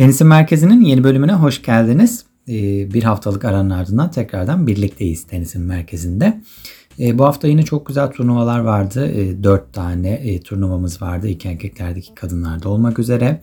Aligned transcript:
Tenisin 0.00 0.26
Merkezi'nin 0.26 0.80
yeni 0.80 1.04
bölümüne 1.04 1.32
hoş 1.32 1.62
geldiniz. 1.62 2.24
Ee, 2.48 2.92
bir 2.92 3.02
haftalık 3.02 3.44
aranın 3.44 3.70
ardından 3.70 4.10
tekrardan 4.10 4.66
birlikteyiz 4.66 5.26
Tenisin 5.26 5.62
Merkezi'nde. 5.62 6.40
Ee, 7.00 7.18
bu 7.18 7.24
hafta 7.24 7.48
yine 7.48 7.62
çok 7.62 7.86
güzel 7.86 8.10
turnuvalar 8.10 8.58
vardı. 8.58 9.06
Ee, 9.06 9.42
dört 9.42 9.72
tane 9.72 10.10
e, 10.10 10.40
turnuvamız 10.40 11.02
vardı. 11.02 11.28
İki 11.28 11.48
erkeklerdeki 11.48 12.14
kadınlarda 12.14 12.68
olmak 12.68 12.98
üzere. 12.98 13.42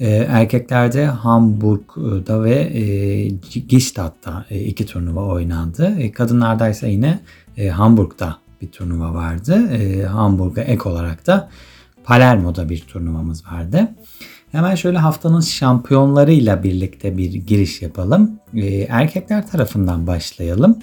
Erkeklerde 0.00 1.06
Hamburg'da 1.06 2.44
ve 2.44 2.54
e, 2.54 3.28
Gstaad'da 3.70 4.46
e, 4.50 4.60
iki 4.60 4.86
turnuva 4.86 5.24
oynandı. 5.26 6.12
Kadınlarda 6.12 6.68
ise 6.68 6.88
yine 6.90 7.20
Hamburg'da 7.72 8.38
bir 8.62 8.68
turnuva 8.68 9.14
vardı. 9.14 9.58
Hamburg'a 10.06 10.60
ek 10.60 10.88
olarak 10.88 11.26
da 11.26 11.50
Palermo'da 12.04 12.68
bir 12.68 12.80
turnuvamız 12.80 13.46
vardı. 13.46 13.88
Hemen 14.52 14.74
şöyle 14.74 14.98
haftanın 14.98 15.40
şampiyonlarıyla 15.40 16.62
birlikte 16.62 17.16
bir 17.18 17.32
giriş 17.34 17.82
yapalım. 17.82 18.30
E, 18.54 18.66
erkekler 18.66 19.46
tarafından 19.46 20.06
başlayalım. 20.06 20.78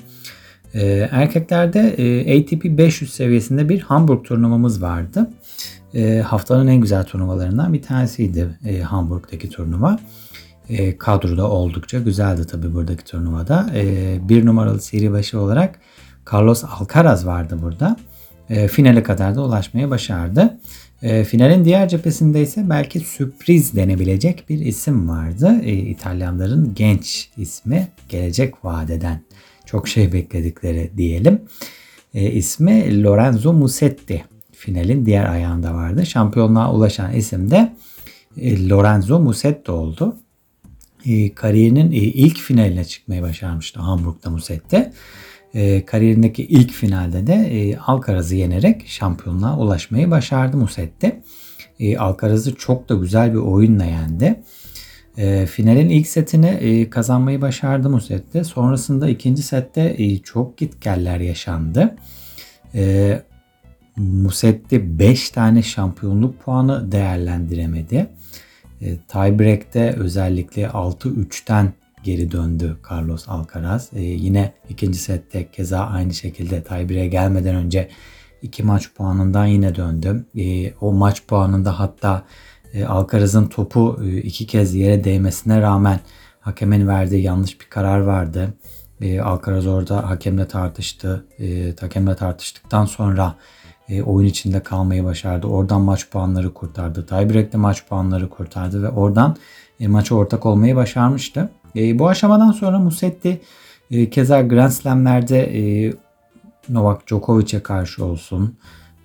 E, 0.73 1.09
erkeklerde 1.11 1.79
e, 1.79 2.39
ATP 2.39 2.65
500 2.65 3.13
seviyesinde 3.13 3.69
bir 3.69 3.81
Hamburg 3.81 4.25
turnuvamız 4.25 4.81
vardı. 4.81 5.29
E, 5.93 6.19
haftanın 6.19 6.67
en 6.67 6.81
güzel 6.81 7.03
turnuvalarından 7.03 7.73
bir 7.73 7.81
tanesiydi 7.81 8.47
e, 8.65 8.81
Hamburg'daki 8.81 9.49
turnuva. 9.49 9.99
Kadroda 10.99 11.49
oldukça 11.49 11.99
güzeldi 11.99 12.47
tabii 12.47 12.73
buradaki 12.73 13.03
turnuvada. 13.03 13.69
Bir 14.29 14.45
numaralı 14.45 14.81
seri 14.81 15.11
başı 15.11 15.39
olarak 15.39 15.79
Carlos 16.33 16.63
Alcaraz 16.63 17.25
vardı 17.25 17.57
burada. 17.61 17.97
Finale 18.67 19.03
kadar 19.03 19.35
da 19.35 19.41
ulaşmayı 19.41 19.89
başardı. 19.89 20.57
E, 21.01 21.23
finalin 21.23 21.65
diğer 21.65 21.89
cephesinde 21.89 22.41
ise 22.41 22.69
belki 22.69 22.99
sürpriz 22.99 23.75
denebilecek 23.75 24.49
bir 24.49 24.59
isim 24.59 25.09
vardı. 25.09 25.61
E, 25.63 25.73
İtalyanların 25.73 26.73
genç 26.75 27.29
ismi 27.37 27.87
gelecek 28.09 28.65
vadeden 28.65 29.21
çok 29.65 29.87
şey 29.87 30.13
bekledikleri 30.13 30.91
diyelim. 30.97 31.41
E, 32.13 32.31
ismi 32.31 33.03
Lorenzo 33.03 33.53
Musetti. 33.53 34.25
Finalin 34.51 35.05
diğer 35.05 35.29
ayağında 35.29 35.73
vardı. 35.73 36.05
Şampiyonluğa 36.05 36.73
ulaşan 36.73 37.13
isim 37.13 37.51
de 37.51 37.75
e, 38.37 38.69
Lorenzo 38.69 39.19
Musetti 39.19 39.71
oldu. 39.71 40.17
E, 41.05 41.33
kariyerinin 41.33 41.91
e, 41.91 41.95
ilk 41.95 42.37
finaline 42.37 42.85
çıkmayı 42.85 43.21
başarmıştı 43.21 43.79
Hamburg'da 43.79 44.29
Musetti 44.29 44.91
e, 45.53 45.85
kariyerindeki 45.85 46.43
ilk 46.43 46.71
finalde 46.71 47.27
de 47.27 47.33
e, 47.33 47.77
Alcaraz'ı 47.77 48.35
yenerek 48.35 48.87
şampiyonluğa 48.87 49.57
ulaşmayı 49.57 50.11
başardı 50.11 50.57
Musetti. 50.57 51.21
E, 51.79 51.97
Alcaraz'ı 51.97 52.55
çok 52.55 52.89
da 52.89 52.95
güzel 52.95 53.33
bir 53.33 53.39
oyunla 53.39 53.85
yendi. 53.85 54.39
E, 55.17 55.45
finalin 55.45 55.89
ilk 55.89 56.07
setini 56.07 56.47
e, 56.47 56.89
kazanmayı 56.89 57.41
başardı 57.41 57.89
Musetti. 57.89 58.43
Sonrasında 58.43 59.09
ikinci 59.09 59.43
sette 59.43 59.95
e, 59.97 60.17
çok 60.17 60.57
gitgeller 60.57 61.19
yaşandı. 61.19 61.95
E, 62.75 63.21
Musetti 63.95 64.99
5 64.99 65.29
tane 65.29 65.63
şampiyonluk 65.63 66.39
puanı 66.39 66.91
değerlendiremedi. 66.91 68.07
E, 68.81 68.97
tiebreak'te 68.97 69.95
özellikle 69.97 70.63
6-3'ten 70.63 71.73
geri 72.07 72.31
döndü 72.31 72.77
Carlos 72.91 73.29
Alcaraz. 73.29 73.89
Ee, 73.93 74.01
yine 74.01 74.53
ikinci 74.69 74.99
sette 74.99 75.51
keza 75.51 75.79
aynı 75.79 76.13
şekilde 76.13 76.63
tiebreak'e 76.63 77.07
gelmeden 77.07 77.55
önce 77.55 77.89
iki 78.41 78.63
maç 78.63 78.93
puanından 78.93 79.45
yine 79.45 79.75
döndü. 79.75 80.25
Ee, 80.37 80.73
o 80.81 80.93
maç 80.93 81.23
puanında 81.27 81.79
hatta 81.79 82.23
e, 82.73 82.85
Alcaraz'ın 82.85 83.47
topu 83.47 83.99
e, 84.03 84.17
iki 84.17 84.47
kez 84.47 84.75
yere 84.75 85.03
değmesine 85.03 85.61
rağmen 85.61 85.99
hakemin 86.39 86.87
verdiği 86.87 87.23
yanlış 87.23 87.61
bir 87.61 87.65
karar 87.65 87.99
vardı. 87.99 88.53
E, 89.01 89.21
Alcaraz 89.21 89.67
orada 89.67 90.09
hakemle 90.09 90.47
tartıştı. 90.47 91.25
E, 91.39 91.75
hakemle 91.81 92.15
tartıştıktan 92.15 92.85
sonra 92.85 93.35
e, 93.89 94.01
oyun 94.01 94.27
içinde 94.27 94.63
kalmayı 94.63 95.03
başardı. 95.03 95.47
Oradan 95.47 95.81
maç 95.81 96.09
puanları 96.09 96.53
kurtardı. 96.53 97.05
Tiebreak'te 97.05 97.57
maç 97.57 97.87
puanları 97.87 98.29
kurtardı 98.29 98.83
ve 98.83 98.89
oradan 98.89 99.37
e, 99.79 99.87
maça 99.87 100.15
ortak 100.15 100.45
olmayı 100.45 100.75
başarmıştı. 100.75 101.49
E, 101.77 101.99
bu 101.99 102.07
aşamadan 102.07 102.51
sonra 102.51 102.79
Musetti 102.79 103.41
e, 103.91 104.09
keza 104.09 104.41
Grand 104.41 104.71
Slam'lerde 104.71 105.39
e, 105.39 105.93
Novak 106.69 107.07
Djokovic'e 107.07 107.59
karşı 107.63 108.05
olsun, 108.05 108.57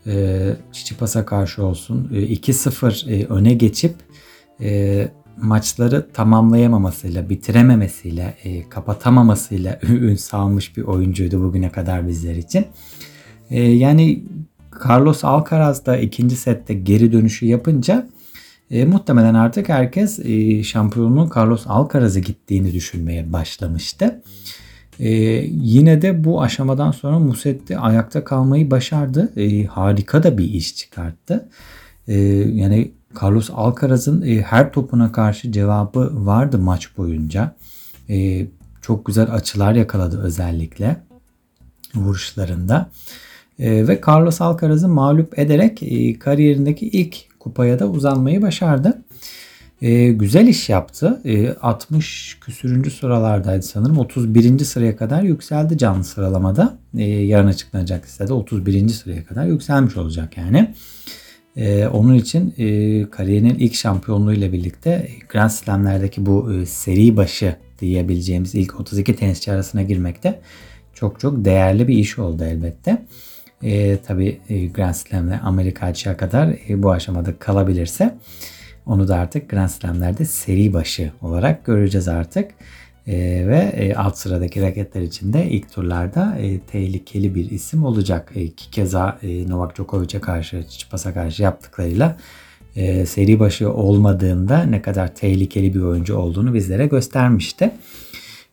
e, 0.07 0.41
Çiçipas'a 0.73 1.27
karşı 1.27 1.65
olsun 1.65 2.11
e, 2.15 2.17
2-0 2.17 3.11
e, 3.11 3.27
öne 3.27 3.55
geçip 3.55 3.95
e, 4.61 5.09
maçları 5.37 6.13
tamamlayamamasıyla, 6.13 7.29
bitirememesiyle, 7.29 8.35
e, 8.45 8.69
kapatamamasıyla 8.69 9.79
ün 9.89 10.15
salmış 10.15 10.77
bir 10.77 10.83
oyuncuydu 10.83 11.43
bugüne 11.43 11.71
kadar 11.71 12.09
bizler 12.09 12.37
için. 12.37 12.67
E, 13.51 13.63
yani 13.63 14.25
Carlos 14.89 15.25
Alcaraz 15.25 15.87
da 15.87 15.97
ikinci 15.97 16.37
sette 16.37 16.75
geri 16.75 17.13
dönüşü 17.13 17.47
yapınca 17.47 18.09
e, 18.71 18.85
muhtemelen 18.85 19.35
artık 19.35 19.69
herkes 19.69 20.19
e, 20.19 20.63
şampiyonluğun 20.63 21.31
Carlos 21.37 21.65
Alcaraz'a 21.67 22.21
gittiğini 22.21 22.73
düşünmeye 22.73 23.33
başlamıştı. 23.33 24.23
E, 24.99 25.11
yine 25.51 26.03
de 26.03 26.25
bu 26.25 26.43
aşamadan 26.43 26.91
sonra 26.91 27.19
Musetti 27.19 27.79
ayakta 27.79 28.25
kalmayı 28.25 28.71
başardı. 28.71 29.33
E, 29.37 29.65
harika 29.65 30.23
da 30.23 30.39
bir 30.39 30.45
iş 30.45 30.77
çıkarttı. 30.77 31.49
E, 32.09 32.19
yani 32.55 32.93
Carlos 33.23 33.51
Alcaraz'ın 33.55 34.23
e, 34.23 34.43
her 34.43 34.73
topuna 34.73 35.13
karşı 35.13 35.53
cevabı 35.53 36.27
vardı 36.27 36.59
maç 36.59 36.97
boyunca. 36.97 37.55
E, 38.11 38.47
çok 38.83 39.07
güzel 39.07 39.35
açılar 39.35 39.75
yakaladı 39.75 40.23
özellikle 40.23 40.97
vuruşlarında. 41.95 42.91
E, 43.59 43.89
ve 43.89 44.01
Carlos 44.09 44.41
Alcaraz'ı 44.41 44.89
mağlup 44.89 45.39
ederek 45.39 45.83
e, 45.83 46.19
kariyerindeki 46.19 46.89
ilk 46.89 47.17
kupaya 47.43 47.79
da 47.79 47.87
uzanmayı 47.87 48.43
başardı. 48.43 49.03
E, 49.83 50.13
güzel 50.13 50.47
iş 50.47 50.69
yaptı. 50.69 51.21
E, 51.25 51.53
60 51.53 52.39
küsürüncü 52.41 52.91
sıralardaydı 52.91 53.63
sanırım. 53.63 53.99
31. 53.99 54.59
sıraya 54.59 54.97
kadar 54.97 55.23
yükseldi 55.23 55.79
canlı 55.79 56.05
sıralamada. 56.05 56.79
E, 56.99 57.05
yarın 57.05 57.47
açıklanacak 57.47 58.05
listede 58.05 58.33
31. 58.33 58.89
sıraya 58.89 59.25
kadar 59.25 59.47
yükselmiş 59.47 59.97
olacak 59.97 60.37
yani. 60.37 60.75
E, 61.57 61.87
onun 61.87 62.15
için 62.15 62.55
e, 62.59 63.11
kariyerinin 63.11 63.55
ilk 63.59 63.75
şampiyonluğu 63.75 64.33
ile 64.33 64.53
birlikte 64.53 65.09
Grand 65.29 65.51
Slam'lerdeki 65.51 66.27
bu 66.27 66.53
e, 66.53 66.67
seri 66.67 67.17
başı 67.17 67.57
diyebileceğimiz 67.81 68.55
ilk 68.55 68.81
32 68.81 69.17
tenisçi 69.17 69.53
arasına 69.53 69.83
girmekte 69.83 70.41
çok 70.95 71.21
çok 71.21 71.45
değerli 71.45 71.89
bir 71.89 71.99
iş 71.99 72.19
oldu 72.19 72.45
elbette. 72.45 73.03
E, 73.63 73.99
tabii 74.07 74.41
e, 74.49 74.67
Grand 74.67 74.95
Slam'le 74.95 75.41
Amerika 75.43 75.87
açığa 75.87 76.17
kadar 76.17 76.49
e, 76.69 76.83
bu 76.83 76.91
aşamada 76.91 77.39
kalabilirse 77.39 78.15
onu 78.87 79.09
da 79.09 79.17
artık 79.17 79.49
Grand 79.49 79.69
Slam'lerde 79.69 80.25
seri 80.25 80.73
başı 80.73 81.13
olarak 81.23 81.65
göreceğiz 81.65 82.09
artık. 82.09 82.51
E, 83.07 83.15
ve 83.47 83.59
e, 83.59 83.95
alt 83.95 84.19
sıradaki 84.19 84.63
raketler 84.63 85.03
için 85.03 85.33
de 85.33 85.51
ilk 85.51 85.73
turlarda 85.73 86.37
e, 86.39 86.61
tehlikeli 86.61 87.35
bir 87.35 87.51
isim 87.51 87.85
olacak. 87.85 88.33
E, 88.35 88.49
ki 88.49 88.71
keza 88.71 89.19
e, 89.23 89.49
Novak 89.49 89.77
Djokovic'e 89.77 90.21
karşı, 90.21 90.65
Çipas'a 90.69 91.15
karşı 91.15 91.43
yaptıklarıyla 91.43 92.17
e, 92.77 93.07
seri 93.07 93.41
başı 93.41 93.73
olmadığında 93.73 94.63
ne 94.63 94.83
kadar 94.83 95.15
tehlikeli 95.15 95.75
bir 95.75 95.81
oyuncu 95.81 96.17
olduğunu 96.17 96.55
bizlere 96.55 96.87
göstermişti. 96.87 97.71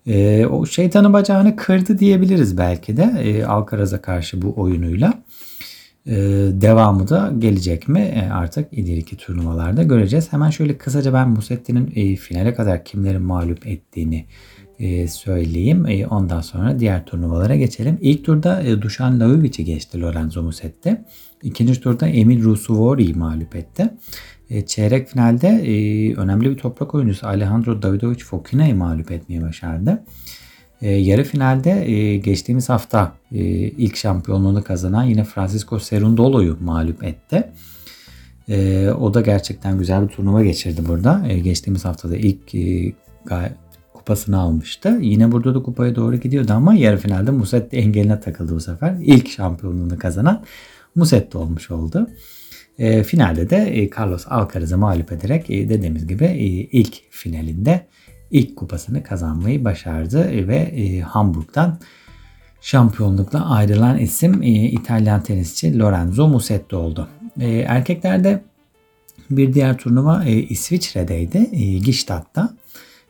E, 0.09 0.45
o 0.45 0.65
şeytanın 0.65 1.13
bacağını 1.13 1.55
kırdı 1.55 1.99
diyebiliriz 1.99 2.57
belki 2.57 2.97
de 2.97 3.13
e, 3.23 3.43
Alcaraz'a 3.43 4.01
karşı 4.01 4.41
bu 4.41 4.53
oyunuyla. 4.57 5.13
E, 6.05 6.15
devamı 6.51 7.07
da 7.07 7.33
gelecek 7.39 7.87
mi 7.87 7.99
e, 7.99 8.29
artık 8.29 8.73
ileriki 8.73 9.17
turnuvalarda 9.17 9.83
göreceğiz. 9.83 10.33
Hemen 10.33 10.49
şöyle 10.49 10.77
kısaca 10.77 11.13
ben 11.13 11.29
Musetti'nin 11.29 11.91
e, 11.95 12.15
finale 12.15 12.53
kadar 12.53 12.85
kimlerin 12.85 13.21
mağlup 13.21 13.67
ettiğini 13.67 14.25
e, 14.79 15.07
söyleyeyim. 15.07 15.85
E, 15.87 16.07
ondan 16.07 16.41
sonra 16.41 16.79
diğer 16.79 17.05
turnuvalara 17.05 17.55
geçelim. 17.55 17.97
İlk 18.01 18.25
turda 18.25 18.61
e, 18.61 18.81
Dušan 18.81 19.19
Lajović'i 19.19 19.65
geçti 19.65 20.01
Lorenzo 20.01 20.43
Musetti. 20.43 21.01
İkinci 21.43 21.81
turda 21.81 22.07
Emil 22.07 22.43
Rusuvori'yi 22.43 23.13
mağlup 23.13 23.55
etti. 23.55 23.89
E, 24.49 24.65
çeyrek 24.65 25.07
finalde 25.07 25.47
e, 25.47 26.15
önemli 26.15 26.49
bir 26.51 26.57
toprak 26.57 26.95
oyuncusu 26.95 27.27
Alejandro 27.27 27.81
Davidovic 27.81 28.23
Fokina'yı 28.23 28.75
mağlup 28.75 29.11
etmeye 29.11 29.41
başardı. 29.41 30.03
E, 30.81 30.91
yarı 30.91 31.23
finalde 31.23 32.17
geçtiğimiz 32.17 32.69
hafta 32.69 33.13
ilk 33.77 33.95
şampiyonluğunu 33.95 34.63
kazanan 34.63 35.03
yine 35.03 35.23
Francisco 35.23 35.79
Cerundolo'yu 35.79 36.57
mağlup 36.61 37.03
etti. 37.03 37.51
O 38.99 39.13
da 39.13 39.21
gerçekten 39.21 39.77
güzel 39.77 40.03
bir 40.03 40.07
turnuva 40.07 40.43
geçirdi 40.43 40.81
burada. 40.87 41.27
Geçtiğimiz 41.43 41.85
haftada 41.85 42.17
ilk 42.17 42.55
kupasını 43.93 44.39
almıştı. 44.39 44.97
Yine 45.01 45.31
burada 45.31 45.55
da 45.55 45.63
kupaya 45.63 45.95
doğru 45.95 46.15
gidiyordu 46.15 46.53
ama 46.53 46.73
yarı 46.73 46.97
finalde 46.97 47.31
Musetti 47.31 47.77
engeline 47.77 48.19
takıldı 48.19 48.55
bu 48.55 48.59
sefer. 48.59 48.95
İlk 49.01 49.29
şampiyonluğunu 49.29 49.99
kazanan 49.99 50.43
Musetti 50.95 51.37
olmuş 51.37 51.71
oldu. 51.71 52.07
E, 52.79 53.03
finalde 53.03 53.49
de 53.49 53.57
e, 53.57 53.89
Carlos 53.97 54.25
Alcaraz'ı 54.27 54.77
mağlup 54.77 55.11
ederek 55.11 55.49
e, 55.49 55.69
dediğimiz 55.69 56.07
gibi 56.07 56.25
e, 56.25 56.45
ilk 56.79 57.11
finalinde 57.11 57.85
ilk 58.31 58.55
kupasını 58.55 59.03
kazanmayı 59.03 59.65
başardı 59.65 60.47
ve 60.47 60.55
e, 60.55 60.99
Hamburg'dan 60.99 61.79
şampiyonlukla 62.61 63.49
ayrılan 63.49 63.97
isim 63.97 64.43
e, 64.43 64.47
İtalyan 64.47 65.23
tenisçi 65.23 65.79
Lorenzo 65.79 66.27
Musetti 66.27 66.75
oldu. 66.75 67.07
E, 67.39 67.49
erkeklerde 67.49 68.43
bir 69.31 69.53
diğer 69.53 69.77
turnuva 69.77 70.25
e, 70.25 70.33
İsviçre'deydi. 70.33 71.49
E, 71.51 71.79
Gstaad'da. 71.79 72.53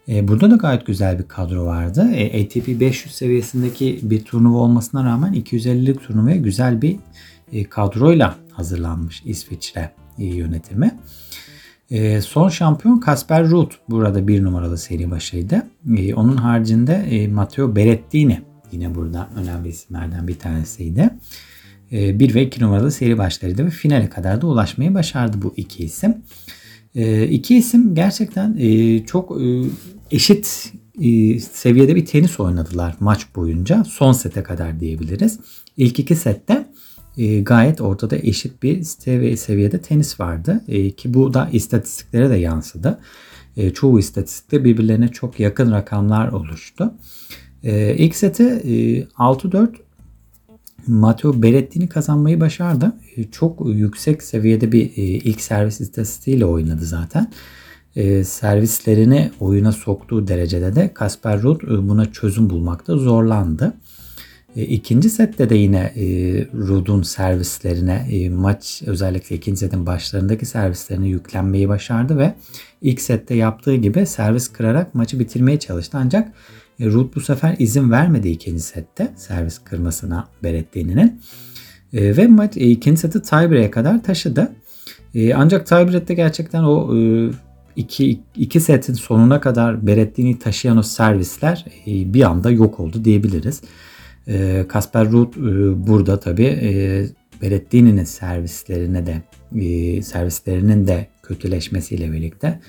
E, 0.09 0.27
burada 0.27 0.51
da 0.51 0.55
gayet 0.55 0.85
güzel 0.85 1.19
bir 1.19 1.27
kadro 1.27 1.65
vardı. 1.65 2.11
E, 2.13 2.43
ATP 2.43 2.67
500 2.67 3.15
seviyesindeki 3.15 3.99
bir 4.01 4.23
turnuva 4.23 4.57
olmasına 4.57 5.03
rağmen 5.03 5.33
250'lik 5.33 6.01
turnuvaya 6.01 6.35
güzel 6.35 6.81
bir 6.81 6.95
kadroyla 7.69 8.35
hazırlanmış 8.51 9.21
İsviçre 9.25 9.91
e, 10.19 10.25
yönetimi. 10.25 10.99
E, 11.91 12.21
son 12.21 12.49
şampiyon 12.49 12.99
Kasper 12.99 13.49
Ruud 13.49 13.71
burada 13.89 14.27
bir 14.27 14.43
numaralı 14.43 14.77
seri 14.77 15.11
başıydı. 15.11 15.67
E, 15.97 16.13
onun 16.13 16.37
haricinde 16.37 16.93
e, 16.93 17.27
Matteo 17.27 17.75
Berrettini 17.75 18.41
yine 18.71 18.95
burada 18.95 19.29
önemli 19.35 19.69
isimlerden 19.69 20.27
bir 20.27 20.39
tanesiydi. 20.39 21.09
E, 21.91 22.19
1 22.19 22.35
ve 22.35 22.43
2 22.43 22.63
numaralı 22.63 22.91
seri 22.91 23.17
başlarıydı 23.17 23.65
ve 23.65 23.69
finale 23.69 24.09
kadar 24.09 24.41
da 24.41 24.47
ulaşmayı 24.47 24.93
başardı 24.93 25.41
bu 25.41 25.53
iki 25.57 25.83
isim. 25.83 26.17
E, 26.95 27.27
iki 27.27 27.55
isim 27.55 27.95
gerçekten 27.95 28.57
e, 28.59 28.99
çok 29.05 29.41
e, 29.41 29.63
eşit 30.11 30.73
e, 31.01 31.39
seviyede 31.39 31.95
bir 31.95 32.05
tenis 32.05 32.39
oynadılar 32.39 32.95
maç 32.99 33.27
boyunca. 33.35 33.83
Son 33.83 34.11
sete 34.11 34.43
kadar 34.43 34.79
diyebiliriz. 34.79 35.39
İlk 35.77 35.99
iki 35.99 36.15
sette 36.15 36.67
e, 37.19 37.41
gayet 37.41 37.81
ortada 37.81 38.15
eşit 38.17 38.63
bir 38.63 38.83
seviye, 38.83 39.37
seviyede 39.37 39.81
tenis 39.81 40.19
vardı. 40.19 40.61
E, 40.67 40.91
ki 40.91 41.13
bu 41.13 41.33
da 41.33 41.49
istatistiklere 41.51 42.29
de 42.29 42.35
yansıdı. 42.35 42.99
E, 43.57 43.69
çoğu 43.69 43.99
istatistikte 43.99 44.63
birbirlerine 44.63 45.07
çok 45.07 45.39
yakın 45.39 45.71
rakamlar 45.71 46.31
oluştu. 46.31 46.93
E, 47.63 47.95
ilk 47.95 48.15
seti 48.15 48.43
e, 48.43 49.03
6-4 49.03 49.69
Matteo 50.87 51.43
Berrettini 51.43 51.89
kazanmayı 51.89 52.39
başardı. 52.39 52.93
Çok 53.31 53.61
yüksek 53.65 54.23
seviyede 54.23 54.71
bir 54.71 54.91
ilk 54.95 55.41
servis 55.41 55.81
istatistiğiyle 55.81 56.45
oynadı 56.45 56.85
zaten. 56.85 57.31
E, 57.95 58.23
servislerini 58.23 59.31
oyuna 59.39 59.71
soktuğu 59.71 60.27
derecede 60.27 60.75
de 60.75 60.93
Kasper 60.93 61.41
Ruud 61.41 61.61
buna 61.61 62.11
çözüm 62.11 62.49
bulmakta 62.49 62.97
zorlandı. 62.97 63.73
İkinci 64.67 65.09
sette 65.09 65.49
de 65.49 65.55
yine 65.55 65.93
Ruud'un 66.53 67.01
servislerine 67.01 68.29
maç 68.29 68.81
özellikle 68.85 69.35
ikinci 69.35 69.59
setin 69.59 69.85
başlarındaki 69.85 70.45
servislerine 70.45 71.07
yüklenmeyi 71.07 71.69
başardı 71.69 72.17
ve 72.17 72.33
ilk 72.81 73.01
sette 73.01 73.35
yaptığı 73.35 73.75
gibi 73.75 74.05
servis 74.05 74.47
kırarak 74.47 74.95
maçı 74.95 75.19
bitirmeye 75.19 75.59
çalıştı 75.59 75.97
ancak 76.01 76.33
Ruud 76.81 77.15
bu 77.15 77.21
sefer 77.21 77.55
izin 77.59 77.91
vermedi 77.91 78.29
ikinci 78.29 78.61
sette 78.61 79.13
servis 79.15 79.59
kırmasına 79.59 80.27
Berrettini'nin. 80.43 81.21
E, 81.93 82.17
ve 82.17 82.27
maç 82.27 82.57
e, 82.57 82.59
ikinci 82.59 83.01
seti 83.01 83.21
tiebreak'e 83.21 83.71
kadar 83.71 84.03
taşıdı. 84.03 84.51
E, 85.15 85.33
ancak 85.33 85.67
tiebreak'te 85.67 86.13
gerçekten 86.13 86.63
o 86.63 86.97
e, 86.97 87.29
iki, 87.75 88.19
iki 88.35 88.59
setin 88.59 88.93
sonuna 88.93 89.41
kadar 89.41 89.87
Berrettini 89.87 90.39
taşıyan 90.39 90.77
o 90.77 90.83
servisler 90.83 91.65
e, 91.87 92.13
bir 92.13 92.21
anda 92.21 92.51
yok 92.51 92.79
oldu 92.79 93.05
diyebiliriz. 93.05 93.61
E, 94.27 94.65
Kasper 94.67 95.11
Ruud 95.11 95.33
e, 95.33 95.87
burada 95.87 96.19
tabii 96.19 96.45
e, 96.45 97.05
Berrettini'nin 97.41 98.03
servislerine 98.03 99.05
de 99.05 99.21
e, 99.65 100.01
servislerinin 100.01 100.87
de 100.87 101.07
kötüleşmesiyle 101.23 102.11
birlikte 102.11 102.59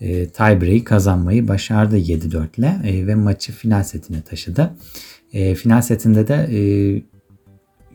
e, 0.00 0.28
tiebreak'i 0.28 0.84
kazanmayı 0.84 1.48
başardı 1.48 1.98
7-4 1.98 2.58
ile 2.58 2.80
e, 2.84 3.06
ve 3.06 3.14
maçı 3.14 3.52
final 3.52 3.82
setine 3.82 4.22
taşıdı. 4.22 4.76
Final 5.56 5.82
setinde 5.82 6.28
de 6.28 6.34
e, 6.34 6.60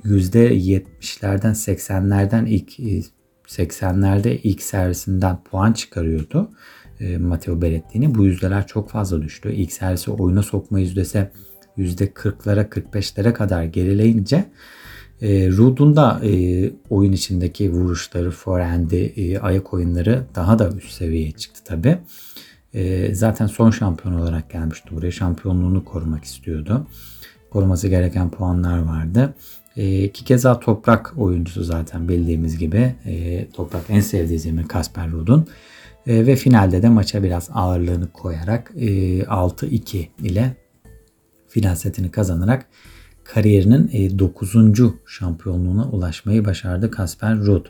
%70'lerden 0.08 1.54
80'lerden 1.54 2.46
ilk 2.46 2.80
e, 2.80 3.02
80'lerde 3.48 4.40
ilk 4.44 4.62
servisinden 4.62 5.44
puan 5.44 5.74
çıkarıyordu. 5.74 6.52
Matteo 7.20 7.62
Berrettini. 7.62 8.16
Bu 8.16 8.26
yüzdeler 8.26 8.68
çok 8.68 8.90
fazla 8.90 9.22
düştü. 9.22 9.54
İlk 9.54 9.72
servisi 9.72 10.12
oyuna 10.12 10.44
sokma 10.44 10.80
yüzdesi 10.80 11.30
%40'lara 11.78 12.70
45'lere 12.70 13.34
kadar 13.34 13.64
gerileyince 13.64 14.46
e, 15.22 15.50
Ruud'un 15.50 15.96
da 15.96 16.22
e, 16.24 16.72
oyun 16.90 17.12
içindeki 17.12 17.72
vuruşları, 17.72 18.32
forehand'i, 18.32 19.14
e, 19.16 19.40
ayak 19.40 19.74
oyunları 19.74 20.24
daha 20.36 20.60
da 20.60 20.70
üst 20.70 20.92
seviyeye 20.92 21.32
çıktı 21.32 21.64
tabi. 21.64 21.98
E, 22.74 23.16
zaten 23.16 23.48
son 23.48 23.72
şampiyon 23.72 24.16
olarak 24.16 24.50
gelmişti 24.52 24.90
buraya. 24.92 25.12
Şampiyonluğunu 25.12 25.86
korumak 25.86 26.24
istiyordu. 26.24 26.88
Koruması 27.50 27.88
gereken 27.88 28.30
puanlar 28.30 28.80
vardı. 28.80 29.34
E, 29.78 30.12
ki 30.12 30.26
keza 30.26 30.60
toprak 30.60 31.14
oyuncusu 31.18 31.64
zaten 31.64 32.10
bildiğimiz 32.10 32.58
gibi. 32.58 32.96
E, 33.06 33.46
toprak 33.54 33.84
en 33.90 34.00
sevdiği 34.00 34.40
zemin 34.40 34.64
Kasper 34.64 35.12
Ruud'un. 35.12 35.48
E, 36.08 36.28
ve 36.28 36.36
finalde 36.36 36.82
de 36.82 36.90
maça 36.90 37.24
biraz 37.24 37.50
ağırlığını 37.54 38.12
koyarak 38.12 38.72
e, 38.76 39.20
6-2 39.20 40.08
ile 40.24 40.56
final 41.56 41.76
setini 41.76 42.12
kazanarak 42.12 42.66
kariyerinin 43.24 44.20
9. 44.20 44.56
E, 44.56 44.84
şampiyonluğuna 45.08 45.90
ulaşmayı 45.90 46.46
başardı 46.46 46.92
Kasper 46.92 47.38
Ruud. 47.38 47.66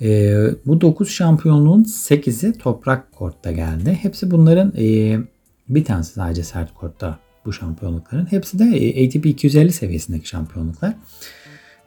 E, 0.00 0.34
bu 0.66 0.80
9 0.80 1.10
şampiyonluğun 1.10 1.84
8'i 1.84 2.52
toprak 2.52 3.12
kortta 3.12 3.52
geldi. 3.52 3.98
Hepsi 4.02 4.30
bunların 4.30 4.72
e, 4.78 5.18
bir 5.68 5.84
tanesi 5.84 6.12
sadece 6.12 6.42
sert 6.42 6.74
kortta 6.74 7.18
bu 7.44 7.52
şampiyonlukların. 7.52 8.26
Hepsi 8.32 8.58
de 8.58 8.64
ATP 8.64 9.26
250 9.26 9.72
seviyesindeki 9.72 10.28
şampiyonluklar. 10.28 10.94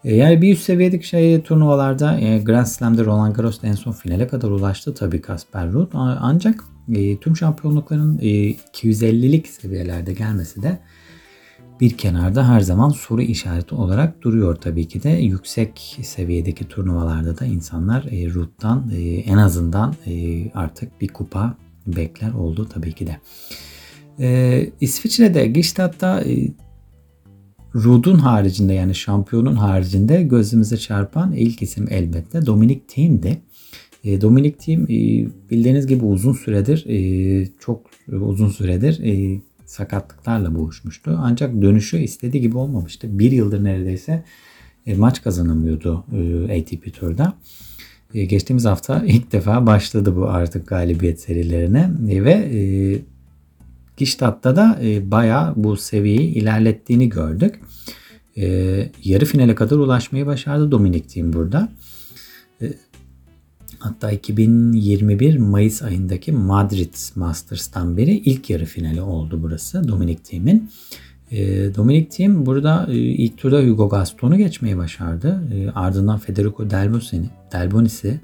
Yani 0.04 0.42
bir 0.42 0.54
üst 0.54 0.64
seviyedeki 0.64 1.08
şey 1.08 1.42
turnuvalarda 1.42 2.20
Grand 2.46 2.66
Slam'de 2.66 3.06
Roland 3.06 3.36
Garros'ta 3.36 3.68
en 3.68 3.74
son 3.74 3.92
finale 3.92 4.28
kadar 4.28 4.50
ulaştı 4.50 4.94
tabii 4.94 5.22
Kasper 5.22 5.72
Ruud. 5.72 5.92
Ancak 5.94 6.64
tüm 7.22 7.38
şampiyonlukların 7.38 8.18
250'lik 8.18 9.48
seviyelerde 9.48 10.14
gelmesi 10.14 10.64
de 10.64 10.80
bir 11.80 11.98
kenarda 11.98 12.48
her 12.50 12.60
zaman 12.60 12.90
soru 12.90 13.22
işareti 13.22 13.76
olarak 13.76 14.22
duruyor 14.22 14.56
tabii 14.56 14.88
ki 14.88 15.04
de. 15.04 15.10
Yüksek 15.10 16.00
seviyedeki 16.04 16.68
turnuvalarda 16.68 17.38
da 17.38 17.46
insanlar 17.46 18.06
e, 18.12 18.30
Ruud'dan 18.34 18.92
e, 18.96 19.02
en 19.02 19.38
azından 19.38 19.96
e, 20.08 20.44
artık 20.52 21.02
bir 21.02 21.08
kupa 21.08 21.58
bekler 21.88 22.32
oldu 22.32 22.68
tabii 22.74 22.94
ki 22.94 23.08
de. 23.08 23.18
E, 24.20 24.70
İsviçre'de 24.82 25.48
Gstaad'da 25.48 26.24
e, 26.24 26.48
Ruud'un 27.76 28.18
haricinde 28.18 28.74
yani 28.74 28.96
şampiyonun 28.96 29.56
haricinde 29.56 30.24
gözümüze 30.24 30.78
çarpan 30.78 31.32
ilk 31.32 31.62
isim 31.62 31.88
elbette 31.90 32.46
Dominic 32.46 32.82
Thiem'di. 32.88 33.42
E, 34.04 34.22
Dominic 34.22 34.58
Thiem 34.58 34.84
e, 34.84 35.28
bildiğiniz 35.50 35.88
gibi 35.88 36.06
uzun 36.06 36.34
süredir 36.34 36.86
e, 36.88 37.48
çok 37.60 37.90
uzun 38.08 38.50
süredir 38.50 39.00
e, 39.04 39.42
sakatlıklarla 39.70 40.56
boğuşmuştu. 40.56 41.20
Ancak 41.22 41.62
dönüşü 41.62 41.98
istediği 41.98 42.42
gibi 42.42 42.58
olmamıştı. 42.58 43.20
Bir 43.20 43.32
yıldır 43.32 43.64
neredeyse 43.64 44.24
e, 44.86 44.96
maç 44.96 45.24
kazanamıyordu 45.24 46.06
e, 46.14 46.62
ATP 46.62 47.00
Tour'da. 47.00 47.34
E, 48.14 48.26
geçtiğimiz 48.26 48.66
hafta 48.66 49.04
ilk 49.06 49.32
defa 49.32 49.66
başladı 49.66 50.16
bu 50.16 50.30
artık 50.30 50.68
galibiyet 50.68 51.22
serilerine 51.22 51.92
ve 52.00 53.02
Giştat'ta 53.98 54.56
da 54.56 54.80
bayağı 55.12 55.54
bu 55.56 55.78
seviyeyi 55.78 56.34
ilerlettiğini 56.34 57.10
gördük. 57.10 57.60
Yarı 59.04 59.26
finale 59.26 59.56
kadar 59.56 59.76
ulaşmayı 59.76 60.26
başardı 60.26 60.72
Dominik 60.72 61.10
Thiem 61.10 61.34
burada. 61.34 61.70
Hatta 63.80 64.12
2021 64.12 65.38
Mayıs 65.38 65.82
ayındaki 65.82 66.32
Madrid 66.32 66.94
Masters'tan 67.16 67.98
beri 67.98 68.12
ilk 68.12 68.50
yarı 68.50 68.66
finali 68.66 69.02
oldu 69.02 69.40
burası 69.44 69.88
Dominic 69.88 70.20
Thiem'in. 70.24 70.72
E, 71.32 71.38
Dominic 71.76 72.10
Thiem 72.10 72.46
burada 72.46 72.88
e, 72.90 72.98
ilk 72.98 73.38
turda 73.38 73.62
Hugo 73.62 73.90
Gaston'u 73.90 74.38
geçmeyi 74.38 74.78
başardı. 74.78 75.44
E, 75.54 75.70
ardından 75.70 76.18
Federico 76.18 76.70
Delbonis'i, 76.70 77.30
Delbonis'i 77.54 78.20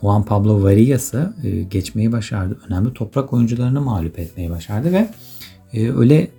Juan 0.00 0.24
Pablo 0.24 0.62
Varillas'ı 0.62 1.32
e, 1.44 1.62
geçmeyi 1.62 2.12
başardı. 2.12 2.58
Önemli 2.68 2.94
toprak 2.94 3.32
oyuncularını 3.32 3.80
mağlup 3.80 4.18
etmeyi 4.18 4.50
başardı 4.50 4.92
ve 4.92 5.08
e, 5.72 5.92
öyle 5.92 6.30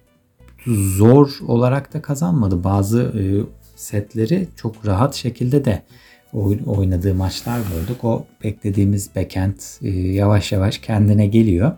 zor 0.97 1.39
olarak 1.47 1.93
da 1.93 2.01
kazanmadı. 2.01 2.63
Bazı 2.63 3.01
e, 3.01 3.23
setleri 3.75 4.47
çok 4.55 4.87
rahat 4.87 5.15
şekilde 5.15 5.65
de 5.65 5.83
oynadığı 6.33 7.15
maçlar 7.15 7.59
gördük. 7.59 8.03
O 8.03 8.25
beklediğimiz 8.43 9.09
backhand 9.15 9.55
e, 9.81 9.89
yavaş 9.89 10.51
yavaş 10.51 10.77
kendine 10.77 11.27
geliyor. 11.27 11.71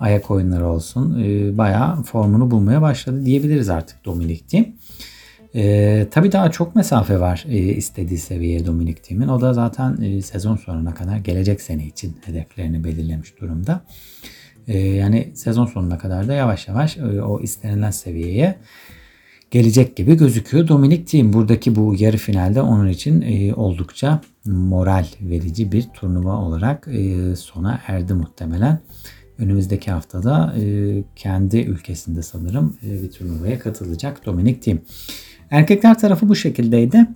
Ayak 0.00 0.30
oyunları 0.30 0.66
olsun. 0.66 1.24
E, 1.24 1.58
bayağı 1.58 2.02
formunu 2.02 2.50
bulmaya 2.50 2.82
başladı 2.82 3.24
diyebiliriz 3.24 3.68
artık 3.68 4.04
Dominik 4.04 4.48
Thiem. 4.48 4.66
E, 5.54 6.06
tabii 6.10 6.32
daha 6.32 6.50
çok 6.50 6.76
mesafe 6.76 7.20
var 7.20 7.44
e, 7.48 7.56
istediği 7.58 8.18
seviyeye 8.18 8.66
Dominik 8.66 9.04
Thiem'in. 9.04 9.28
O 9.28 9.40
da 9.40 9.54
zaten 9.54 10.02
e, 10.02 10.22
sezon 10.22 10.56
sonuna 10.56 10.94
kadar 10.94 11.16
gelecek 11.16 11.60
sene 11.60 11.86
için 11.86 12.16
hedeflerini 12.24 12.84
belirlemiş 12.84 13.40
durumda. 13.40 13.80
E, 14.68 14.78
yani 14.78 15.32
sezon 15.34 15.66
sonuna 15.66 15.98
kadar 15.98 16.28
da 16.28 16.34
yavaş 16.34 16.68
yavaş 16.68 16.96
e, 16.96 17.22
o 17.22 17.40
istenilen 17.40 17.90
seviyeye 17.90 18.58
gelecek 19.50 19.96
gibi 19.96 20.16
gözüküyor. 20.16 20.68
Dominik 20.68 21.06
Thiem 21.06 21.32
buradaki 21.32 21.76
bu 21.76 21.94
yarı 21.98 22.16
finalde 22.16 22.62
onun 22.62 22.88
için 22.88 23.20
e, 23.20 23.54
oldukça 23.54 24.20
moral 24.44 25.06
verici 25.20 25.72
bir 25.72 25.82
turnuva 25.82 26.36
olarak 26.36 26.88
e, 26.88 27.36
sona 27.36 27.80
erdi 27.86 28.14
muhtemelen. 28.14 28.80
Önümüzdeki 29.38 29.90
haftada 29.90 30.54
e, 30.60 31.04
kendi 31.16 31.56
ülkesinde 31.58 32.22
sanırım 32.22 32.76
bir 32.82 33.10
turnuvaya 33.10 33.58
katılacak 33.58 34.26
Dominik 34.26 34.62
Thiem. 34.62 34.80
Erkekler 35.50 35.98
tarafı 35.98 36.28
bu 36.28 36.34
şekildeydi. 36.34 37.06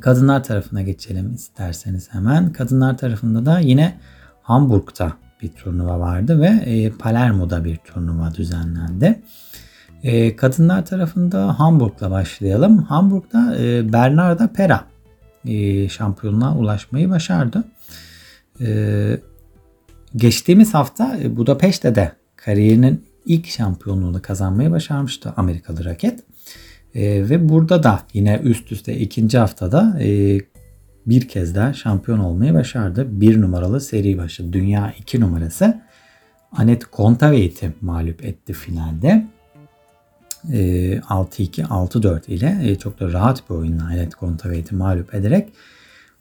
Kadınlar 0.00 0.44
tarafına 0.44 0.82
geçelim 0.82 1.34
isterseniz 1.34 2.08
hemen. 2.14 2.52
Kadınlar 2.52 2.98
tarafında 2.98 3.46
da 3.46 3.58
yine 3.58 3.94
Hamburg'da 4.42 5.12
bir 5.42 5.48
turnuva 5.48 6.00
vardı 6.00 6.40
ve 6.40 6.92
Palermo'da 6.98 7.64
bir 7.64 7.76
turnuva 7.76 8.34
düzenlendi. 8.34 9.22
E, 10.04 10.36
kadınlar 10.36 10.86
tarafında 10.86 11.58
Hamburg'la 11.58 12.10
başlayalım. 12.10 12.78
Hamburg'da 12.78 13.56
e, 13.60 13.92
Bernarda 13.92 14.52
Pera 14.52 14.84
e, 15.44 15.88
şampiyonluğa 15.88 16.56
ulaşmayı 16.56 17.10
başardı. 17.10 17.64
E, 18.60 19.18
geçtiğimiz 20.16 20.74
hafta 20.74 21.18
Budapeşte 21.36 21.94
de 21.94 22.12
kariyerinin 22.36 23.04
ilk 23.26 23.46
şampiyonluğunu 23.46 24.22
kazanmayı 24.22 24.70
başarmıştı 24.70 25.32
Amerikalı 25.36 25.84
raket. 25.84 26.20
Ve 26.94 27.48
burada 27.48 27.82
da 27.82 28.00
yine 28.12 28.40
üst 28.44 28.72
üste 28.72 28.96
ikinci 28.96 29.38
haftada 29.38 29.98
bir 31.06 31.28
kez 31.28 31.54
daha 31.54 31.72
şampiyon 31.72 32.18
olmayı 32.18 32.54
başardı. 32.54 33.20
Bir 33.20 33.40
numaralı 33.40 33.80
seri 33.80 34.18
başı 34.18 34.52
dünya 34.52 34.94
iki 34.98 35.20
numarası 35.20 35.80
Anet 36.52 36.84
Kontaveit'i 36.84 37.72
mağlup 37.80 38.24
etti 38.24 38.52
finalde. 38.52 39.26
6-2, 40.50 41.62
6-4 41.62 42.30
ile 42.30 42.78
çok 42.78 43.00
da 43.00 43.12
rahat 43.12 43.50
bir 43.50 43.54
oyunla 43.54 43.84
Anet 43.84 44.14
Kontaveit'i 44.14 44.74
mağlup 44.74 45.14
ederek 45.14 45.48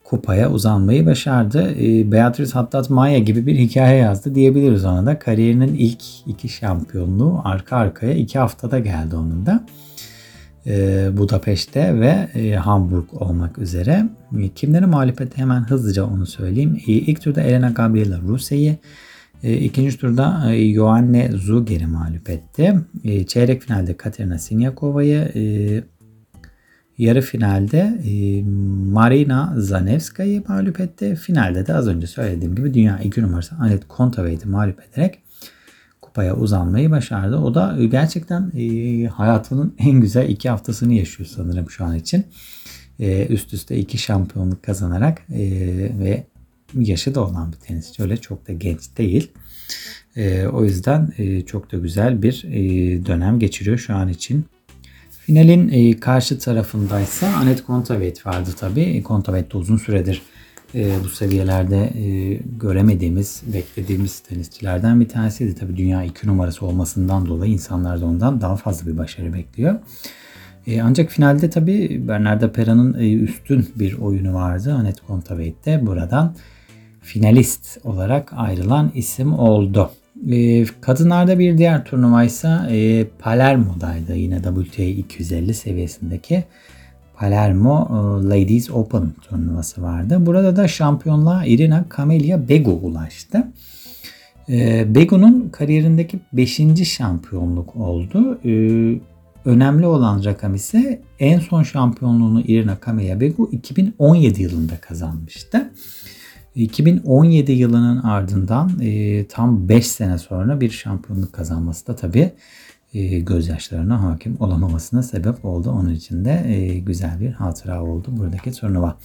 kupaya 0.04 0.52
uzanmayı 0.52 1.06
başardı. 1.06 1.76
Beatrice 2.12 2.52
Hattat 2.54 2.90
Maya 2.90 3.20
gibi 3.20 3.46
bir 3.46 3.56
hikaye 3.56 3.98
yazdı 3.98 4.36
diyebiliriz 4.36 4.86
ona 4.86 5.06
da. 5.06 5.20
Kariyerinin 5.20 5.74
ilk 5.74 6.28
iki 6.28 6.50
şampiyonluğu 6.50 7.42
arka 7.44 7.78
arkaya 7.78 8.14
iki 8.14 8.40
haftada 8.40 8.80
geldi 8.80 9.16
onun 9.16 9.46
da. 9.46 9.64
Budapeşte 11.18 12.00
ve 12.00 12.56
Hamburg 12.56 13.06
olmak 13.14 13.58
üzere. 13.58 14.06
Kimleri 14.56 14.86
mağlup 14.86 15.22
etti 15.22 15.38
hemen 15.38 15.62
hızlıca 15.62 16.06
onu 16.06 16.26
söyleyeyim. 16.26 16.82
İlk 16.88 17.22
turda 17.22 17.42
Elena 17.42 17.70
Gabriela 17.70 18.20
Ruse'yi, 18.22 18.78
ikinci 19.44 19.98
turda 19.98 20.54
Joanne 20.74 21.32
Zuger'i 21.32 21.86
mağlup 21.86 22.30
etti. 22.30 22.76
Çeyrek 23.28 23.62
finalde 23.62 23.98
Katerina 23.98 24.40
Sinyakova'yı, 24.40 25.32
yarı 26.98 27.22
finalde 27.22 28.02
Marina 28.92 29.54
Zanevska'yı 29.58 30.44
mağlup 30.48 30.80
etti. 30.80 31.16
Finalde 31.16 31.68
de 31.68 31.74
az 31.74 31.88
önce 31.88 32.08
söylediğim 32.08 32.56
gibi 32.56 32.74
dünya 32.74 33.00
2 33.00 33.22
numarası 33.22 33.56
Anet 33.56 33.88
Kontaveit'i 33.88 34.48
mağlup 34.48 34.80
ederek 34.80 35.20
kupaya 36.14 36.36
uzanmayı 36.36 36.92
başardı. 36.92 37.38
O 37.38 37.56
da 37.56 37.78
gerçekten 37.92 38.52
e, 38.58 39.08
hayatının 39.08 39.76
en 39.78 40.02
güzel 40.02 40.30
iki 40.30 40.50
haftasını 40.50 40.94
yaşıyor 40.94 41.30
sanırım 41.36 41.70
şu 41.70 41.86
an 41.86 41.96
için. 41.96 42.26
E, 43.00 43.28
üst 43.28 43.54
üste 43.54 43.78
iki 43.78 43.98
şampiyonluk 43.98 44.64
kazanarak 44.64 45.22
e, 45.30 45.42
ve 46.00 46.24
yaşı 46.76 47.16
da 47.16 47.26
olan 47.26 47.52
bir 47.52 47.58
tenisçi. 47.58 48.04
Öyle 48.04 48.18
çok 48.18 48.48
da 48.48 48.54
genç 48.54 48.98
değil. 48.98 49.32
E, 50.16 50.48
o 50.48 50.64
yüzden 50.64 51.14
e, 51.18 51.42
çok 51.42 51.72
da 51.72 51.78
güzel 51.78 52.22
bir 52.22 52.46
e, 52.48 53.06
dönem 53.06 53.40
geçiriyor 53.40 53.78
şu 53.78 53.96
an 53.96 54.10
için. 54.10 54.46
Finalin 55.20 55.70
e, 55.70 56.00
karşı 56.00 56.40
tarafındaysa 56.40 57.28
Anet 57.28 57.64
Kontaveit 57.64 58.26
vardı 58.26 58.50
tabii. 58.60 59.04
Kontaveit 59.04 59.54
de 59.54 59.58
uzun 59.58 59.78
süredir 59.78 60.22
e, 60.76 60.92
bu 61.04 61.10
seviyelerde 61.10 61.78
e, 61.78 62.40
göremediğimiz, 62.60 63.44
beklediğimiz 63.54 64.20
tenisçilerden 64.20 65.00
bir 65.00 65.10
tanesiydi. 65.10 65.56
Tabii 65.56 65.78
dünya 65.78 66.04
iki 66.04 66.28
numarası 66.28 66.66
olmasından 66.66 67.26
dolayı 67.26 67.54
insanlar 67.54 68.02
da 68.02 68.06
ondan 68.06 68.42
daha 68.42 68.56
fazla 68.56 68.92
bir 68.92 68.98
başarı 68.98 69.34
bekliyor. 69.34 69.76
E, 70.68 70.82
ancak 70.82 71.12
finalde 71.12 71.50
tabii 71.50 72.08
Bernarda 72.08 72.52
Pera'nın 72.52 72.94
e, 72.94 73.14
üstün 73.14 73.68
bir 73.76 73.94
oyunu 73.94 74.34
vardı. 74.34 74.74
Anet 74.74 75.02
Kontaveit 75.02 75.66
de 75.66 75.86
buradan 75.86 76.36
finalist 77.04 77.78
olarak 77.84 78.34
ayrılan 78.36 78.92
isim 78.96 79.40
oldu. 79.40 79.90
E, 80.32 80.66
kadınlarda 80.82 81.40
bir 81.40 81.58
diğer 81.58 81.86
turnuva 81.86 82.24
ise 82.24 82.60
e, 82.70 83.06
Palermo'daydı. 83.20 84.16
Yine 84.16 84.42
WTA 84.42 84.84
250 84.84 85.54
seviyesindeki 85.54 86.44
Palermo 87.18 87.88
e, 87.90 88.30
Ladies 88.30 88.72
Open 88.72 89.12
turnuvası 89.30 89.82
vardı. 89.82 90.26
Burada 90.26 90.56
da 90.56 90.68
şampiyonluğa 90.68 91.46
Irina 91.46 91.86
Camelia 91.98 92.50
Begu 92.50 92.72
ulaştı. 92.72 93.48
E, 94.50 94.86
Begu'nun 94.96 95.50
kariyerindeki 95.52 96.20
5. 96.34 96.62
şampiyonluk 96.84 97.76
oldu. 97.76 98.40
Önemli 99.46 99.86
olan 99.86 100.24
rakam 100.24 100.56
ise 100.56 101.02
en 101.20 101.40
son 101.40 101.64
şampiyonluğunu 101.64 102.42
Irina 102.42 102.78
Camelia 102.86 103.20
Begu 103.20 103.50
2017 103.52 104.42
yılında 104.42 104.78
kazanmıştı. 104.82 105.72
2017 106.56 107.52
yılının 107.52 107.98
ardından 107.98 108.72
tam 109.30 109.70
5 109.70 109.88
sene 109.88 110.18
sonra 110.18 110.62
bir 110.62 110.70
şampiyonluk 110.70 111.34
kazanması 111.34 111.88
da 111.88 111.96
tabii 111.96 112.32
e, 112.94 113.20
gözyaşlarına 113.20 114.04
hakim 114.04 114.38
olamamasına 114.40 115.04
sebep 115.04 115.46
oldu. 115.46 115.72
Onun 115.72 115.94
için 115.94 116.26
de 116.26 116.44
e, 116.48 116.80
güzel 116.80 117.20
bir 117.20 117.32
hatıra 117.32 117.84
oldu 117.84 118.08
buradaki 118.10 118.52
turnuva. 118.52 118.98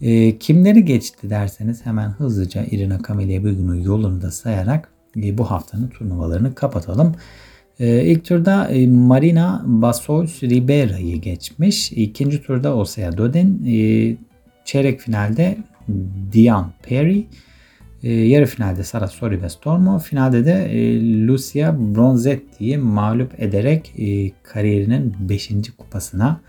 E, 0.00 0.38
kimleri 0.38 0.84
geçti 0.84 1.30
derseniz 1.30 1.86
hemen 1.86 2.08
hızlıca 2.08 2.64
Irina 2.64 2.98
Bugün'ün 2.98 3.82
yolunu 3.82 4.22
da 4.22 4.30
sayarak 4.30 4.88
bu 5.16 5.50
haftanın 5.50 5.88
turnuvalarını 5.88 6.54
kapatalım. 6.54 7.14
İlk 7.78 8.24
turda 8.24 8.70
Marina 8.88 9.62
Basos 9.66 10.42
Ribeira'yı 10.42 11.16
geçmiş. 11.20 11.92
İkinci 11.92 12.42
turda 12.42 12.76
Osea 12.76 13.18
Doden. 13.18 13.58
Çeyrek 14.64 15.00
finalde 15.00 15.58
Diane 16.32 16.66
Perry. 16.82 17.26
E, 18.02 18.12
yarı 18.12 18.46
finalde 18.46 18.84
Sara 18.84 19.04
Sorribes-Tormo, 19.04 20.00
finalde 20.00 20.44
de 20.44 20.52
e, 20.52 21.00
Lucia 21.26 21.74
Bronzetti'yi 21.78 22.78
mağlup 22.78 23.40
ederek 23.42 23.92
e, 23.98 24.30
kariyerinin 24.42 25.16
5. 25.20 25.50
kupasına 25.78 26.40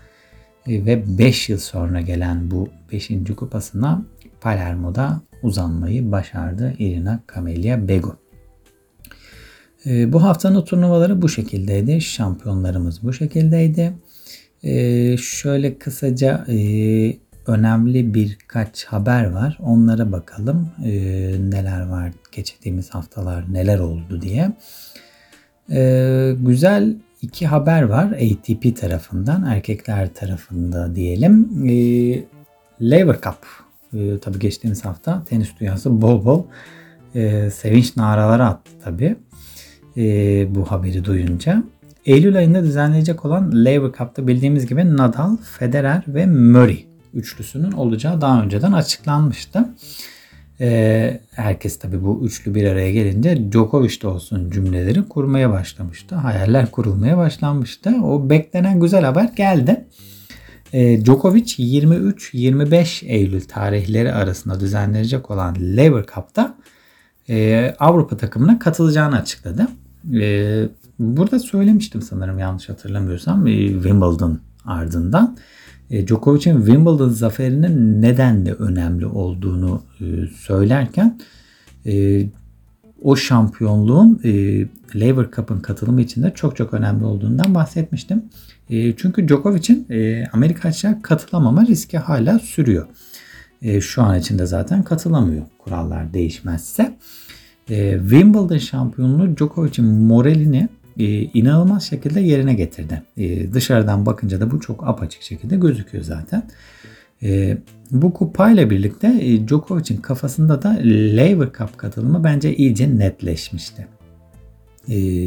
e, 0.66 0.86
ve 0.86 1.18
5 1.18 1.48
yıl 1.48 1.58
sonra 1.58 2.00
gelen 2.00 2.50
bu 2.50 2.68
5. 2.92 3.10
kupasına 3.36 4.04
Palermo'da 4.40 5.20
uzanmayı 5.42 6.12
başardı 6.12 6.74
Irina 6.78 7.20
Camelia 7.34 7.88
Begu. 7.88 8.16
E, 9.86 10.12
bu 10.12 10.22
haftanın 10.22 10.64
turnuvaları 10.64 11.22
bu 11.22 11.28
şekildeydi. 11.28 12.00
Şampiyonlarımız 12.00 13.02
bu 13.02 13.12
şekildeydi. 13.12 13.92
E, 14.62 15.16
şöyle 15.16 15.78
kısaca 15.78 16.44
e, 16.48 16.56
önemli 17.50 18.14
birkaç 18.14 18.84
haber 18.84 19.30
var. 19.30 19.58
Onlara 19.60 20.12
bakalım 20.12 20.68
e, 20.84 20.90
neler 21.50 21.86
var 21.86 22.12
geçtiğimiz 22.32 22.90
haftalar 22.90 23.52
neler 23.52 23.78
oldu 23.78 24.22
diye. 24.22 24.52
E, 25.70 26.34
güzel 26.40 26.96
iki 27.22 27.46
haber 27.46 27.82
var 27.82 28.06
ATP 28.06 28.76
tarafından 28.80 29.44
erkekler 29.44 30.14
tarafında 30.14 30.94
diyelim. 30.96 31.48
E, 31.68 31.74
Lever 32.90 33.16
Cup 33.22 33.46
e, 33.94 34.18
tabii 34.18 34.38
geçtiğimiz 34.38 34.84
hafta 34.84 35.24
tenis 35.24 35.48
dünyası 35.60 36.00
bol 36.00 36.24
bol 36.24 36.44
e, 37.14 37.50
sevinç 37.50 37.96
naraları 37.96 38.44
attı 38.44 38.70
tabii 38.84 39.16
e, 39.96 40.02
bu 40.54 40.64
haberi 40.64 41.04
duyunca. 41.04 41.62
Eylül 42.06 42.36
ayında 42.36 42.62
düzenleyecek 42.62 43.24
olan 43.24 43.64
Lever 43.64 43.92
Cup'ta 43.98 44.26
bildiğimiz 44.26 44.66
gibi 44.66 44.96
Nadal, 44.96 45.36
Federer 45.58 46.02
ve 46.08 46.26
Murray 46.26 46.89
üçlüsünün 47.14 47.72
olacağı 47.72 48.20
daha 48.20 48.42
önceden 48.42 48.72
açıklanmıştı. 48.72 49.68
Ee, 50.60 51.20
herkes 51.30 51.78
tabi 51.78 52.04
bu 52.04 52.20
üçlü 52.24 52.54
bir 52.54 52.64
araya 52.64 52.92
gelince 52.92 53.52
Djokovic 53.52 54.00
de 54.02 54.08
olsun 54.08 54.50
cümleleri 54.50 55.08
kurmaya 55.08 55.50
başlamıştı. 55.50 56.14
Hayaller 56.14 56.70
kurulmaya 56.70 57.18
başlanmıştı. 57.18 57.90
O 58.04 58.30
beklenen 58.30 58.80
güzel 58.80 59.04
haber 59.04 59.30
geldi. 59.36 59.84
Ee, 60.72 61.04
Djokovic 61.04 61.44
23-25 61.44 63.06
Eylül 63.06 63.40
tarihleri 63.40 64.12
arasında 64.12 64.60
düzenlenecek 64.60 65.30
olan 65.30 65.56
Lever 65.60 66.04
Cup'ta 66.14 66.56
e, 67.28 67.74
Avrupa 67.78 68.16
takımına 68.16 68.58
katılacağını 68.58 69.16
açıkladı. 69.16 69.68
E, 70.14 70.68
burada 70.98 71.38
söylemiştim 71.38 72.02
sanırım 72.02 72.38
yanlış 72.38 72.68
hatırlamıyorsam. 72.68 73.46
E, 73.46 73.68
Wimbledon 73.68 74.40
ardından 74.66 75.36
Djokovic'in 75.90 76.56
Wimbledon 76.56 77.08
zaferinin 77.08 78.02
neden 78.02 78.46
de 78.46 78.52
önemli 78.52 79.06
olduğunu 79.06 79.82
e, 80.00 80.04
söylerken 80.26 81.18
e, 81.86 82.24
o 83.02 83.16
şampiyonluğun 83.16 84.20
e, 84.24 84.60
Laver 84.94 85.30
Cup'ın 85.36 85.60
katılımı 85.60 86.00
için 86.00 86.22
de 86.22 86.32
çok 86.34 86.56
çok 86.56 86.74
önemli 86.74 87.04
olduğundan 87.04 87.54
bahsetmiştim. 87.54 88.24
E, 88.70 88.96
çünkü 88.96 89.28
Djokovic'in 89.28 89.86
e, 89.90 90.26
Amerika 90.32 90.68
açığa 90.68 91.02
katılamama 91.02 91.66
riski 91.66 91.98
hala 91.98 92.38
sürüyor. 92.38 92.86
E, 93.62 93.80
şu 93.80 94.02
an 94.02 94.18
içinde 94.18 94.46
zaten 94.46 94.82
katılamıyor 94.82 95.42
kurallar 95.58 96.12
değişmezse. 96.12 96.96
E, 97.70 97.98
Wimbledon 98.00 98.58
şampiyonluğu 98.58 99.36
Djokovic'in 99.36 99.84
moralini 99.84 100.68
e, 100.98 101.04
inanılmaz 101.22 101.82
şekilde 101.82 102.20
yerine 102.20 102.54
getirdi. 102.54 103.02
E, 103.16 103.52
dışarıdan 103.52 104.06
bakınca 104.06 104.40
da 104.40 104.50
bu 104.50 104.60
çok 104.60 104.88
apaçık 104.88 105.22
şekilde 105.22 105.56
gözüküyor 105.56 106.04
zaten. 106.04 106.42
E, 107.22 107.58
bu 107.90 108.14
kupayla 108.14 108.70
birlikte 108.70 109.38
Djokovic'in 109.48 110.00
kafasında 110.00 110.62
da 110.62 110.78
Laver 110.84 111.48
Cup 111.58 111.78
katılımı 111.78 112.24
bence 112.24 112.56
iyice 112.56 112.98
netleşmişti. 112.98 113.86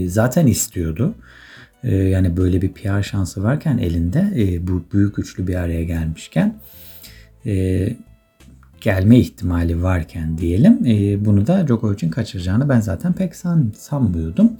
Zaten 0.07 0.47
istiyordu. 0.47 1.15
Yani 1.83 2.37
böyle 2.37 2.61
bir 2.61 2.73
PR 2.73 3.03
şansı 3.03 3.43
varken 3.43 3.77
elinde 3.77 4.57
bu 4.67 4.83
büyük 4.93 5.19
üçlü 5.19 5.47
bir 5.47 5.55
araya 5.55 5.83
gelmişken 5.83 6.55
gelme 8.81 9.19
ihtimali 9.19 9.83
varken 9.83 10.37
diyelim 10.37 10.79
bunu 11.25 11.47
da 11.47 11.67
Djokovic'in 11.67 12.09
kaçıracağını 12.09 12.69
ben 12.69 12.79
zaten 12.79 13.13
pek 13.13 13.35
san, 13.35 13.71
sanmıyordum. 13.77 14.51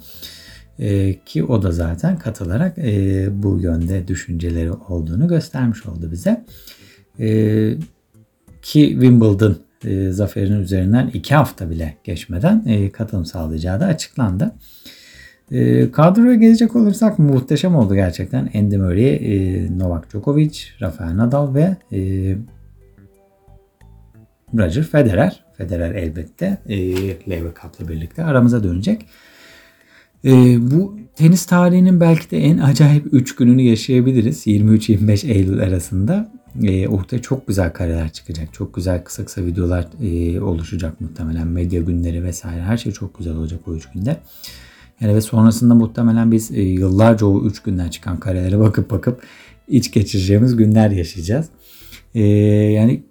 E, 0.78 1.18
ki 1.24 1.44
o 1.44 1.62
da 1.62 1.72
zaten 1.72 2.18
katılarak 2.18 2.78
e, 2.78 3.28
bu 3.42 3.60
yönde 3.60 4.08
düşünceleri 4.08 4.72
olduğunu 4.72 5.28
göstermiş 5.28 5.86
oldu 5.86 6.08
bize. 6.12 6.44
E, 7.20 7.28
ki 8.62 8.88
Wimbledon 8.90 9.56
e, 9.84 10.10
zaferinin 10.10 10.60
üzerinden 10.60 11.10
iki 11.14 11.34
hafta 11.34 11.70
bile 11.70 11.96
geçmeden 12.04 12.64
e, 12.66 12.90
katılım 12.90 13.24
sağlayacağı 13.24 13.80
da 13.80 13.86
açıklandı. 13.86 14.52
E, 15.50 15.90
kadroya 15.90 16.34
gelecek 16.34 16.76
olursak 16.76 17.18
muhteşem 17.18 17.76
oldu 17.76 17.94
gerçekten. 17.94 18.50
Andy 18.54 18.76
Murray, 18.76 19.14
e, 19.14 19.78
Novak 19.78 20.10
Djokovic, 20.10 20.60
Rafael 20.80 21.16
Nadal 21.16 21.54
ve 21.54 21.76
e, 21.92 21.98
Roger 24.54 24.82
Federer. 24.82 25.44
Federer 25.56 25.94
elbette 25.94 26.58
e, 26.68 26.76
Lever 27.30 27.52
Cup'la 27.62 27.88
birlikte 27.88 28.24
aramıza 28.24 28.64
dönecek. 28.64 29.06
E, 30.24 30.58
bu 30.70 30.96
tenis 31.16 31.46
tarihinin 31.46 32.00
belki 32.00 32.30
de 32.30 32.38
en 32.38 32.58
acayip 32.58 33.06
3 33.12 33.36
gününü 33.36 33.62
yaşayabiliriz. 33.62 34.46
23-25 34.46 35.26
Eylül 35.26 35.62
arasında. 35.62 36.32
E, 36.62 36.88
ortaya 36.88 37.22
çok 37.22 37.46
güzel 37.46 37.72
kareler 37.72 38.12
çıkacak. 38.12 38.52
Çok 38.52 38.74
güzel 38.74 39.04
kısa 39.04 39.24
kısa 39.24 39.44
videolar 39.44 39.86
e, 40.02 40.40
oluşacak 40.40 41.00
muhtemelen. 41.00 41.46
Medya 41.46 41.80
günleri 41.80 42.24
vesaire 42.24 42.62
her 42.62 42.76
şey 42.76 42.92
çok 42.92 43.18
güzel 43.18 43.36
olacak 43.36 43.60
o 43.68 43.74
3 43.74 43.90
günde. 43.90 44.16
Yani 45.00 45.14
ve 45.14 45.20
sonrasında 45.20 45.74
muhtemelen 45.74 46.32
biz 46.32 46.50
e, 46.50 46.62
yıllarca 46.62 47.26
o 47.26 47.44
3 47.44 47.62
günden 47.62 47.88
çıkan 47.88 48.20
karelere 48.20 48.58
bakıp 48.58 48.90
bakıp 48.90 49.22
iç 49.68 49.92
geçireceğimiz 49.92 50.56
günler 50.56 50.90
yaşayacağız. 50.90 51.46
E, 52.14 52.22
yani 52.72 53.02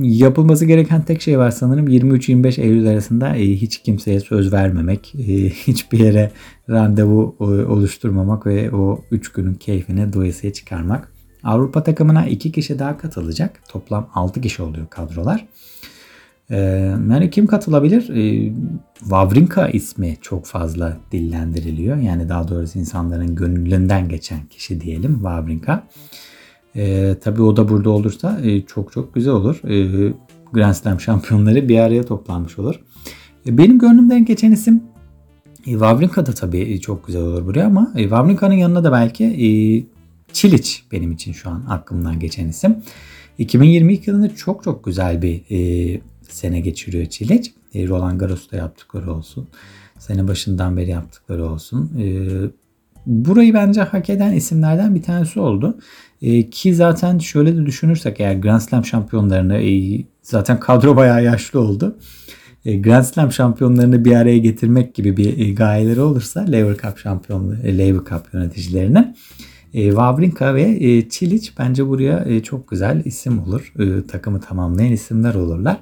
yapılması 0.00 0.64
gereken 0.64 1.02
tek 1.02 1.22
şey 1.22 1.38
var 1.38 1.50
sanırım 1.50 1.88
23-25 1.88 2.60
Eylül 2.60 2.88
arasında 2.88 3.36
e, 3.36 3.46
hiç 3.46 3.78
kimseye 3.78 4.20
söz 4.20 4.52
vermemek, 4.52 5.14
e, 5.14 5.22
hiçbir 5.50 5.98
yere 5.98 6.30
randevu 6.70 7.36
e, 7.40 7.44
oluşturmamak 7.44 8.46
ve 8.46 8.70
o 8.70 9.00
3 9.10 9.32
günün 9.32 9.54
keyfini 9.54 10.12
doyasıya 10.12 10.52
çıkarmak. 10.52 11.12
Avrupa 11.44 11.82
takımına 11.82 12.26
2 12.26 12.52
kişi 12.52 12.78
daha 12.78 12.98
katılacak. 12.98 13.60
Toplam 13.68 14.10
6 14.14 14.40
kişi 14.40 14.62
oluyor 14.62 14.86
kadrolar. 14.90 15.46
Yani 16.50 17.30
kim 17.30 17.46
katılabilir? 17.46 18.06
Wawrinka 18.98 19.68
ismi 19.68 20.16
çok 20.20 20.46
fazla 20.46 20.96
dillendiriliyor. 21.12 21.96
Yani 21.96 22.28
daha 22.28 22.48
doğrusu 22.48 22.78
insanların 22.78 23.34
gönlünden 23.34 24.08
geçen 24.08 24.46
kişi 24.46 24.80
diyelim 24.80 25.14
Wawrinka. 25.14 25.82
E, 26.76 27.14
tabii 27.20 27.42
o 27.42 27.56
da 27.56 27.68
burada 27.68 27.90
olursa 27.90 28.40
e, 28.44 28.60
çok 28.60 28.92
çok 28.92 29.14
güzel 29.14 29.32
olur. 29.32 29.60
E, 29.68 30.12
Grand 30.52 30.74
Slam 30.74 31.00
şampiyonları 31.00 31.68
bir 31.68 31.78
araya 31.78 32.02
toplanmış 32.02 32.58
olur. 32.58 32.80
E, 33.46 33.58
benim 33.58 33.78
gönlümden 33.78 34.24
geçen 34.24 34.52
isim 34.52 34.82
e, 35.66 35.70
Wawrinka 35.70 36.26
da 36.26 36.32
tabii 36.32 36.80
çok 36.80 37.06
güzel 37.06 37.22
olur 37.22 37.46
buraya 37.46 37.66
ama 37.66 37.92
e, 37.96 38.02
Wawrinka'nın 38.02 38.54
yanına 38.54 38.84
da 38.84 38.92
belki 38.92 39.24
e, 39.24 39.48
Çiliç 40.32 40.84
benim 40.92 41.12
için 41.12 41.32
şu 41.32 41.50
an 41.50 41.64
aklımdan 41.68 42.18
geçen 42.20 42.48
isim. 42.48 42.76
2022 43.38 44.10
yılında 44.10 44.34
çok 44.34 44.64
çok 44.64 44.84
güzel 44.84 45.22
bir 45.22 45.42
e, 45.50 46.00
sene 46.28 46.60
geçiriyor 46.60 47.06
Çiliç. 47.06 47.52
E, 47.74 47.88
Roland 47.88 48.20
Garros'ta 48.20 48.56
yaptıkları 48.56 49.12
olsun. 49.12 49.48
Sene 49.98 50.28
başından 50.28 50.76
beri 50.76 50.90
yaptıkları 50.90 51.44
olsun. 51.44 51.90
E, 52.00 52.06
burayı 53.06 53.54
bence 53.54 53.82
hak 53.82 54.10
eden 54.10 54.32
isimlerden 54.32 54.94
bir 54.94 55.02
tanesi 55.02 55.40
oldu. 55.40 55.78
E, 56.22 56.50
ki 56.50 56.74
zaten 56.74 57.18
şöyle 57.18 57.56
de 57.56 57.66
düşünürsek 57.66 58.20
eğer 58.20 58.34
Grand 58.34 58.60
Slam 58.60 58.84
şampiyonlarını 58.84 59.56
e, 59.56 60.04
zaten 60.22 60.60
kadro 60.60 60.96
bayağı 60.96 61.24
yaşlı 61.24 61.60
oldu. 61.60 61.96
E, 62.64 62.76
Grand 62.76 63.04
Slam 63.04 63.32
şampiyonlarını 63.32 64.04
bir 64.04 64.16
araya 64.16 64.38
getirmek 64.38 64.94
gibi 64.94 65.16
bir 65.16 65.38
e, 65.38 65.52
gayeleri 65.52 66.00
olursa 66.00 66.40
Lever 66.40 66.76
Cup 66.76 66.98
şampiyonluğu, 66.98 67.56
e, 67.64 67.78
Lever 67.78 68.04
Cup 68.04 68.34
yöneticilerinin 68.34 69.16
e, 69.74 69.88
Wawrinka 69.88 70.54
ve 70.54 70.62
e, 70.62 71.08
Çilic 71.08 71.50
bence 71.58 71.88
buraya 71.88 72.24
e, 72.26 72.42
çok 72.42 72.68
güzel 72.68 73.02
isim 73.04 73.42
olur. 73.42 73.72
E, 73.78 74.06
takımı 74.06 74.40
tamamlayan 74.40 74.92
isimler 74.92 75.34
olurlar. 75.34 75.80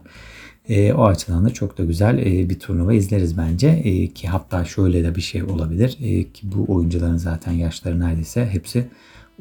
E, 0.69 0.93
o 0.93 1.05
açıdan 1.05 1.45
da 1.45 1.51
çok 1.51 1.79
da 1.79 1.85
güzel 1.85 2.19
e, 2.19 2.51
bir 2.51 2.59
turnuva 2.59 2.95
izleriz 2.95 3.39
bence. 3.39 3.69
E, 3.69 4.07
ki 4.09 4.29
hatta 4.29 4.65
şöyle 4.65 5.05
de 5.05 5.15
bir 5.15 5.21
şey 5.21 5.43
olabilir. 5.43 5.99
E, 6.03 6.33
ki 6.33 6.47
bu 6.53 6.75
oyuncuların 6.75 7.17
zaten 7.17 7.53
yaşları 7.53 8.01
neredeyse 8.01 8.49
hepsi 8.53 8.89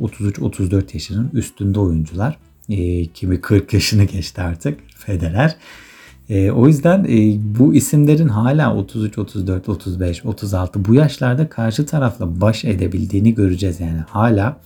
33-34 0.02 0.84
yaşının 0.94 1.30
üstünde 1.34 1.80
oyuncular. 1.80 2.38
E, 2.70 3.06
kimi 3.06 3.42
40 3.42 3.74
yaşını 3.74 4.04
geçti 4.04 4.42
artık 4.42 4.80
Federer. 4.98 5.56
E, 6.30 6.52
o 6.52 6.68
yüzden 6.68 7.04
e, 7.04 7.38
bu 7.60 7.74
isimlerin 7.74 8.28
hala 8.28 8.76
33, 8.76 9.18
34, 9.18 9.70
35, 9.70 10.26
36 10.26 10.86
bu 10.86 10.94
yaşlarda 10.94 11.50
karşı 11.50 11.86
tarafla 11.86 12.42
baş 12.42 12.66
edebildiğini 12.66 13.36
göreceğiz 13.36 13.80
yani. 13.80 14.00
Hala 14.10 14.60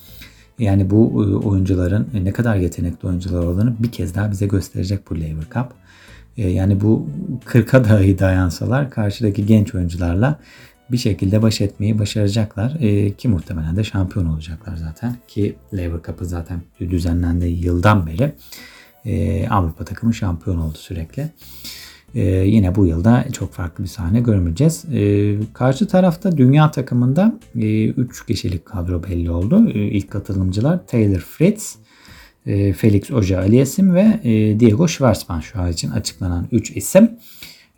yani 0.60 0.90
bu 0.90 1.26
e, 1.26 1.36
oyuncuların 1.48 2.08
ne 2.24 2.32
kadar 2.32 2.56
yetenekli 2.56 3.08
oyuncular 3.08 3.44
olduğunu 3.44 3.76
bir 3.80 3.92
kez 3.92 4.16
daha 4.16 4.32
bize 4.32 4.48
gösterecek 4.48 5.10
bu 5.10 5.16
Lever 5.16 5.44
Cup. 5.54 5.68
E, 6.38 6.50
yani 6.50 6.82
bu 6.82 7.08
40'a 7.46 7.84
dahi 7.84 8.20
dayansalar 8.20 8.90
karşıdaki 8.90 9.46
genç 9.46 9.76
oyuncularla 9.76 10.40
bir 10.94 10.98
şekilde 10.98 11.42
baş 11.42 11.62
etmeyi 11.62 12.00
başaracaklar. 12.00 12.78
E, 12.80 13.12
ki 13.12 13.28
muhtemelen 13.28 13.76
de 13.76 13.84
şampiyon 13.84 14.26
olacaklar 14.26 14.76
zaten. 14.76 15.18
Ki 15.28 15.56
Lever 15.78 16.00
Cup'ı 16.06 16.26
zaten 16.26 16.62
düzenlendiği 16.80 17.66
yıldan 17.66 18.08
beri 18.08 18.34
e, 19.06 19.48
Avrupa 19.48 19.86
takımı 19.86 20.14
şampiyon 20.14 20.58
oldu 20.58 20.78
sürekli. 20.78 21.30
E, 22.16 22.22
yine 22.26 22.76
bu 22.76 22.86
yılda 22.86 23.26
çok 23.34 23.54
farklı 23.54 23.84
bir 23.84 23.90
sahne 23.90 24.20
görmeyeceğiz. 24.20 24.86
E, 24.94 25.36
karşı 25.54 25.88
tarafta 25.88 26.38
dünya 26.38 26.72
takımında 26.72 27.40
3 27.56 28.22
e, 28.22 28.26
kişilik 28.28 28.66
kadro 28.66 29.04
belli 29.04 29.32
oldu. 29.32 29.70
E, 29.70 29.80
ilk 29.80 30.12
katılımcılar 30.12 30.88
Taylor 30.88 31.20
Fritz, 31.20 31.76
e, 32.46 32.74
Felix 32.74 33.12
Oja 33.12 33.40
Aliasim 33.40 33.94
ve 33.94 34.20
e, 34.24 34.60
Diego 34.60 34.88
Schwartzman 34.88 35.40
şu 35.40 35.62
an 35.62 35.72
için 35.72 35.92
açıklanan 35.92 36.48
3 36.52 36.72
isim. 36.72 37.12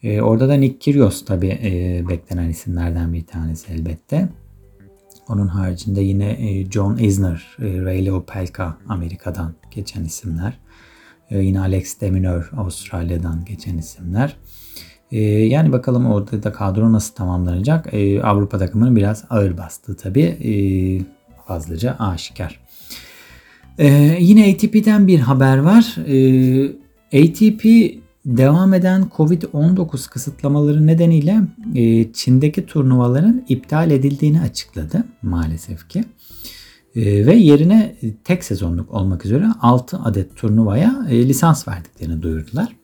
E, 0.06 0.22
orada 0.22 0.50
da 0.50 0.54
Nick 0.54 0.80
Kyrgios 0.80 1.26
tabi 1.26 1.48
e, 1.48 2.04
beklenen 2.10 2.50
isimlerden 2.50 3.14
bir 3.14 3.26
tanesi 3.26 3.74
elbette. 3.74 4.30
Onun 5.30 5.48
haricinde 5.48 6.02
yine 6.02 6.30
e, 6.30 6.72
John 6.72 6.98
Isner, 6.98 7.58
e, 7.60 7.82
Ray 7.82 8.12
Opelka 8.12 8.78
Amerika'dan 8.88 9.54
geçen 9.72 10.04
isimler. 10.04 10.60
E, 11.30 11.40
yine 11.40 11.60
Alex 11.60 12.02
de 12.02 12.12
Minaur 12.12 12.52
Avustralya'dan 12.58 13.46
geçen 13.46 13.78
isimler. 13.78 14.36
E, 15.12 15.22
yani 15.22 15.72
bakalım 15.72 16.06
orada 16.06 16.44
da 16.44 16.52
kadro 16.52 16.92
nasıl 16.92 17.16
tamamlanacak. 17.16 17.94
E, 17.94 18.24
Avrupa 18.24 18.58
takımının 18.58 18.96
biraz 18.96 19.26
ağır 19.30 19.58
bastığı 19.58 19.98
tabi 19.98 20.22
e, 20.22 20.52
fazlaca 21.48 21.96
aşikar. 22.00 22.60
E, 23.78 23.88
yine 24.20 24.54
ATP'den 24.54 25.08
bir 25.08 25.20
haber 25.20 25.58
var. 25.58 25.96
E, 26.08 26.86
ATP 27.22 27.66
devam 28.26 28.74
eden 28.74 29.08
Covid-19 29.18 30.10
kısıtlamaları 30.10 30.88
nedeniyle 30.88 31.42
e, 31.76 32.14
Çin'deki 32.14 32.66
turnuvaların 32.66 33.44
iptal 33.50 33.92
edildiğini 33.92 34.42
açıkladı 34.42 35.04
maalesef 35.22 35.90
ki. 35.90 36.04
E, 36.96 37.26
ve 37.26 37.36
yerine 37.36 37.96
tek 38.24 38.44
sezonluk 38.44 38.92
olmak 38.92 39.26
üzere 39.26 39.46
6 39.62 39.98
adet 39.98 40.36
turnuvaya 40.36 41.06
e, 41.10 41.28
lisans 41.28 41.68
verdiklerini 41.68 42.22
duyurdular. 42.22 42.76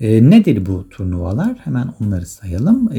Nedir 0.00 0.66
bu 0.66 0.88
turnuvalar? 0.88 1.56
Hemen 1.64 1.88
onları 2.00 2.26
sayalım. 2.26 2.90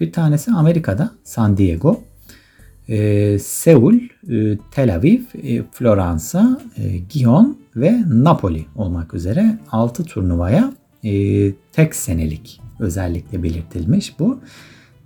Bir 0.00 0.12
tanesi 0.12 0.50
Amerika'da 0.50 1.10
San 1.24 1.56
Diego. 1.56 2.00
E, 2.88 3.38
Seul, 3.38 3.94
e, 4.30 4.58
Tel 4.70 4.94
Aviv, 4.94 5.22
e, 5.42 5.62
Floransa, 5.72 6.60
e, 6.76 6.98
Gion 6.98 7.58
ve 7.76 8.02
Napoli 8.08 8.66
olmak 8.76 9.14
üzere 9.14 9.58
6 9.70 10.04
turnuvaya 10.04 10.72
e, 11.04 11.52
tek 11.72 11.94
senelik 11.94 12.60
özellikle 12.80 13.42
belirtilmiş 13.42 14.18
bu. 14.18 14.40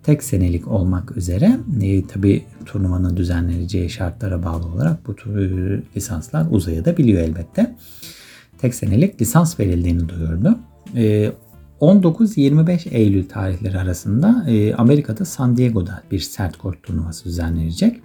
Tek 0.02 0.22
senelik 0.22 0.68
olmak 0.68 1.16
üzere 1.16 1.58
e, 1.82 2.06
tabi 2.06 2.44
turnuvanın 2.66 3.16
düzenleneceği 3.16 3.90
şartlara 3.90 4.42
bağlı 4.42 4.66
olarak 4.66 5.06
bu 5.06 5.16
tür 5.16 5.36
e, 5.36 5.82
lisanslar 5.96 6.46
uzayabiliyor 6.50 7.22
elbette. 7.22 7.76
Tek 8.58 8.74
senelik 8.74 9.20
lisans 9.20 9.60
verildiğini 9.60 10.08
duyurdu. 10.08 10.58
E, 10.96 11.32
19-25 11.80 12.88
Eylül 12.88 13.28
tarihleri 13.28 13.78
arasında 13.78 14.44
e, 14.48 14.74
Amerika'da 14.74 15.24
San 15.24 15.56
Diego'da 15.56 16.02
bir 16.10 16.18
sert 16.18 16.56
kort 16.56 16.82
turnuvası 16.82 17.24
düzenlenecek. 17.24 18.00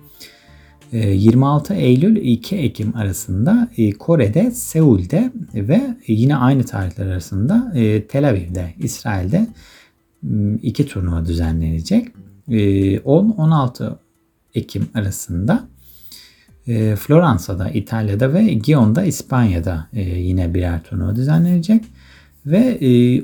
26 0.91 1.73
e, 1.73 1.77
Eylül 1.77 2.15
2 2.15 2.55
Ekim 2.57 2.97
arasında 2.97 3.69
e, 3.77 3.91
Kore'de, 3.91 4.51
Seul'de 4.51 5.31
ve 5.53 5.81
yine 6.07 6.35
aynı 6.35 6.63
tarihler 6.63 7.05
arasında 7.05 7.71
Tel 8.09 8.29
Aviv'de, 8.29 8.73
İsrail'de 8.79 9.47
iki 10.61 10.87
turnuva 10.87 11.25
düzenlenecek. 11.25 12.07
10-16 12.47 13.95
Ekim 14.55 14.87
arasında 14.93 15.67
Floransa'da, 16.97 17.69
İtalya'da 17.69 18.33
ve 18.33 18.43
Gion'da, 18.43 19.03
İspanya'da 19.03 19.87
yine 19.93 20.53
birer 20.53 20.83
turnuva 20.83 21.15
düzenlenecek. 21.15 21.83
Ve 22.45 22.77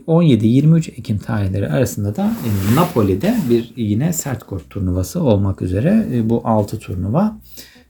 17-23 0.08 0.91
e, 0.91 0.93
Ekim 0.93 1.17
tarihleri 1.17 1.69
arasında 1.69 2.15
da 2.15 2.34
e, 2.45 2.75
Napoli'de 2.75 3.36
bir 3.49 3.73
yine 3.75 4.13
sert 4.13 4.43
kort 4.43 4.69
turnuvası 4.69 5.23
olmak 5.23 5.62
üzere 5.62 6.08
e, 6.13 6.29
bu 6.29 6.41
6 6.43 6.79
turnuva 6.79 7.38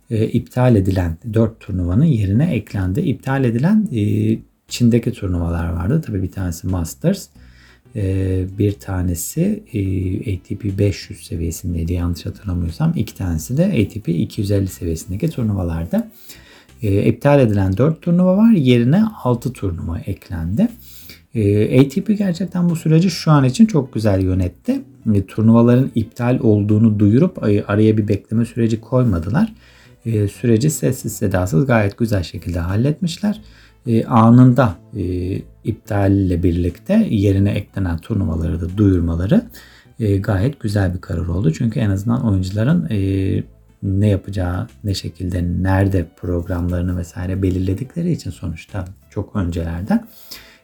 iptal 0.09 0.75
edilen 0.75 1.17
4 1.33 1.59
turnuvanın 1.59 2.05
yerine 2.05 2.53
eklendi. 2.55 2.99
İptal 2.99 3.43
edilen 3.43 3.87
Çin'deki 4.67 5.11
turnuvalar 5.11 5.69
vardı. 5.69 6.01
Tabii 6.05 6.23
bir 6.23 6.31
tanesi 6.31 6.67
Masters, 6.67 7.27
bir 8.57 8.71
tanesi 8.71 9.63
ATP 10.21 10.79
500 10.79 11.27
seviyesindeydi 11.27 11.93
yanlış 11.93 12.25
hatırlamıyorsam. 12.25 12.93
iki 12.95 13.15
tanesi 13.15 13.57
de 13.57 13.65
ATP 13.65 14.09
250 14.09 14.67
seviyesindeki 14.67 15.29
turnuvalardı. 15.29 16.07
İptal 16.81 17.39
edilen 17.39 17.77
4 17.77 18.01
turnuva 18.01 18.37
var. 18.37 18.51
Yerine 18.51 19.03
6 19.23 19.53
turnuva 19.53 19.99
eklendi. 19.99 20.67
E, 21.35 21.79
ATP 21.79 22.17
gerçekten 22.17 22.69
bu 22.69 22.75
süreci 22.75 23.09
şu 23.09 23.31
an 23.31 23.43
için 23.43 23.65
çok 23.65 23.93
güzel 23.93 24.21
yönetti. 24.21 24.81
E, 25.13 25.25
turnuvaların 25.25 25.91
iptal 25.95 26.39
olduğunu 26.39 26.99
duyurup 26.99 27.43
araya 27.43 27.97
bir 27.97 28.07
bekleme 28.07 28.45
süreci 28.45 28.81
koymadılar. 28.81 29.53
E, 30.05 30.27
süreci 30.27 30.69
sessiz 30.69 31.13
sedasız 31.13 31.65
gayet 31.65 31.97
güzel 31.97 32.23
şekilde 32.23 32.59
halletmişler. 32.59 33.41
Anında 34.07 34.75
iptalle 35.63 36.43
birlikte 36.43 37.07
yerine 37.09 37.51
eklenen 37.51 37.97
turnuvaları 37.97 38.61
da 38.61 38.77
duyurmaları 38.77 39.41
gayet 40.19 40.59
güzel 40.59 40.93
bir 40.93 41.01
karar 41.01 41.27
oldu. 41.27 41.53
Çünkü 41.53 41.79
en 41.79 41.89
azından 41.89 42.27
oyuncuların 42.27 42.87
ne 43.83 44.07
yapacağı, 44.07 44.67
ne 44.83 44.93
şekilde, 44.93 45.43
nerede 45.43 46.05
programlarını 46.17 46.97
vesaire 46.97 47.41
belirledikleri 47.41 48.11
için 48.11 48.31
sonuçta 48.31 48.85
çok 49.09 49.35
öncelerden 49.35 50.07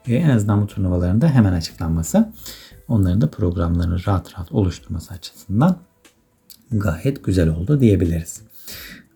en 0.07 0.29
azından 0.29 0.61
bu 0.61 0.67
turnuvaların 0.67 1.21
da 1.21 1.29
hemen 1.29 1.53
açıklanması 1.53 2.33
onların 2.87 3.21
da 3.21 3.29
programlarını 3.29 4.05
rahat 4.07 4.33
rahat 4.33 4.51
oluşturması 4.51 5.13
açısından 5.13 5.77
gayet 6.71 7.23
güzel 7.23 7.49
oldu 7.49 7.79
diyebiliriz. 7.79 8.41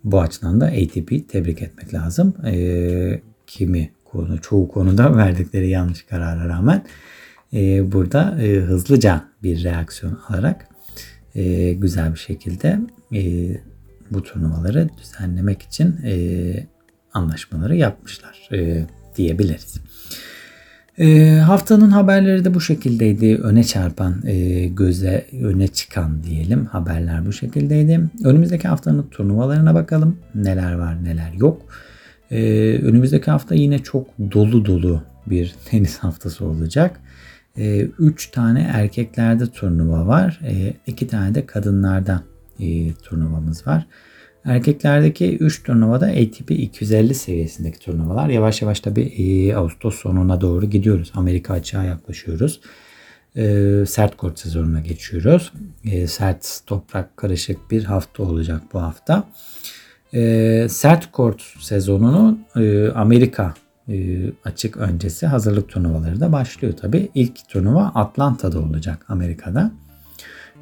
Bu 0.04 0.22
açıdan 0.22 0.62
da 0.62 0.66
ATP 0.66 1.30
tebrik 1.30 1.62
etmek 1.62 1.94
lazım. 1.94 2.34
E, 2.46 3.22
kimi 3.48 3.92
konu, 4.06 4.42
çoğu 4.42 4.68
konuda 4.68 5.18
verdikleri 5.18 5.70
yanlış 5.70 6.04
karara 6.04 6.50
rağmen 6.50 6.86
e, 7.54 7.92
burada 7.92 8.42
e, 8.42 8.56
hızlıca 8.56 9.26
bir 9.44 9.64
reaksiyon 9.64 10.20
alarak 10.28 10.68
e, 11.36 11.74
güzel 11.74 12.14
bir 12.14 12.20
şekilde 12.20 12.80
e, 13.14 13.22
bu 14.12 14.24
turnuvaları 14.24 14.90
düzenlemek 14.98 15.62
için 15.62 16.00
e, 16.06 16.68
anlaşmaları 17.14 17.76
yapmışlar 17.76 18.50
e, 18.52 18.88
diyebiliriz. 19.16 19.82
E, 21.00 21.38
haftanın 21.40 21.90
haberleri 21.90 22.46
de 22.46 22.54
bu 22.54 22.62
şekildeydi. 22.62 23.36
Öne 23.36 23.64
çarpan, 23.64 24.16
e, 24.28 24.68
göze 24.68 25.26
öne 25.42 25.68
çıkan 25.68 26.24
diyelim 26.24 26.66
haberler 26.66 27.26
bu 27.26 27.34
şekildeydi. 27.34 28.02
Önümüzdeki 28.24 28.68
haftanın 28.68 29.08
turnuvalarına 29.12 29.76
bakalım. 29.76 30.18
Neler 30.36 30.74
var 30.74 31.04
neler 31.04 31.34
yok. 31.34 31.62
E, 32.32 32.42
önümüzdeki 32.84 33.32
hafta 33.32 33.56
yine 33.56 33.80
çok 33.80 34.08
dolu 34.32 34.66
dolu 34.66 35.02
bir 35.28 35.56
tenis 35.66 35.98
haftası 35.98 36.46
olacak. 36.46 37.00
3 37.56 38.28
e, 38.28 38.32
tane 38.32 38.62
erkeklerde 38.62 39.48
turnuva 39.48 40.08
var. 40.08 40.40
2 40.88 41.06
e, 41.06 41.08
tane 41.08 41.36
de 41.36 41.46
kadınlarda 41.46 42.24
e, 42.60 42.94
turnuvamız 42.94 43.68
var. 43.68 43.88
Erkeklerdeki 44.46 45.38
3 45.38 45.64
turnuvada 45.64 46.06
ATP 46.06 46.52
250 46.52 47.16
seviyesindeki 47.16 47.80
turnuvalar. 47.80 48.30
Yavaş 48.30 48.62
yavaş 48.62 48.80
tabi 48.80 49.02
e, 49.02 49.56
Ağustos 49.56 49.96
sonuna 49.96 50.42
doğru 50.42 50.66
gidiyoruz. 50.66 51.12
Amerika 51.16 51.54
açığa 51.54 51.84
yaklaşıyoruz. 51.84 52.62
E, 53.36 53.84
sert 53.88 54.18
kort 54.18 54.40
sezonuna 54.40 54.80
geçiyoruz. 54.80 55.54
E, 55.86 56.08
sert 56.08 56.60
toprak 56.66 57.18
karışık 57.18 57.72
bir 57.72 57.84
hafta 57.84 58.24
olacak 58.24 58.62
bu 58.74 58.82
hafta. 58.82 59.24
Sert 60.70 61.12
kort 61.12 61.42
sezonunu 61.60 62.38
Amerika 62.96 63.54
açık 64.46 64.78
öncesi 64.78 65.28
hazırlık 65.28 65.70
turnuvaları 65.70 66.20
da 66.20 66.32
başlıyor 66.32 66.74
tabi. 66.78 67.10
İlk 67.16 67.50
turnuva 67.50 67.92
Atlanta'da 67.96 68.60
olacak 68.60 69.06
Amerika'da. 69.10 69.72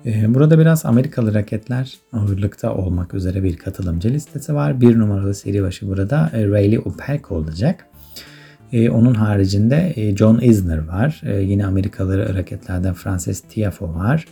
Ee, 0.06 0.34
burada 0.34 0.60
biraz 0.60 0.86
Amerikalı 0.86 1.34
raketler 1.34 1.98
ağırlıkta 2.14 2.76
olmak 2.76 3.14
üzere 3.14 3.44
bir 3.44 3.58
katılımcı 3.58 4.10
listesi 4.10 4.54
var. 4.56 4.82
Bir 4.82 5.00
numaralı 5.00 5.34
seri 5.34 5.64
başı 5.64 5.88
burada 5.88 6.32
e, 6.34 6.48
Rayleigh 6.48 6.88
Opelka 6.88 7.36
olacak. 7.36 7.86
Ee, 8.72 8.90
onun 8.90 9.14
haricinde 9.14 9.94
e, 9.96 10.16
John 10.16 10.40
Isner 10.40 10.88
var. 10.88 11.22
Yine 11.42 11.66
Amerikalı 11.66 12.36
raketlerden 12.36 12.94
Frances 12.94 13.42
Tiafoe 13.42 13.90
var. 13.90 14.26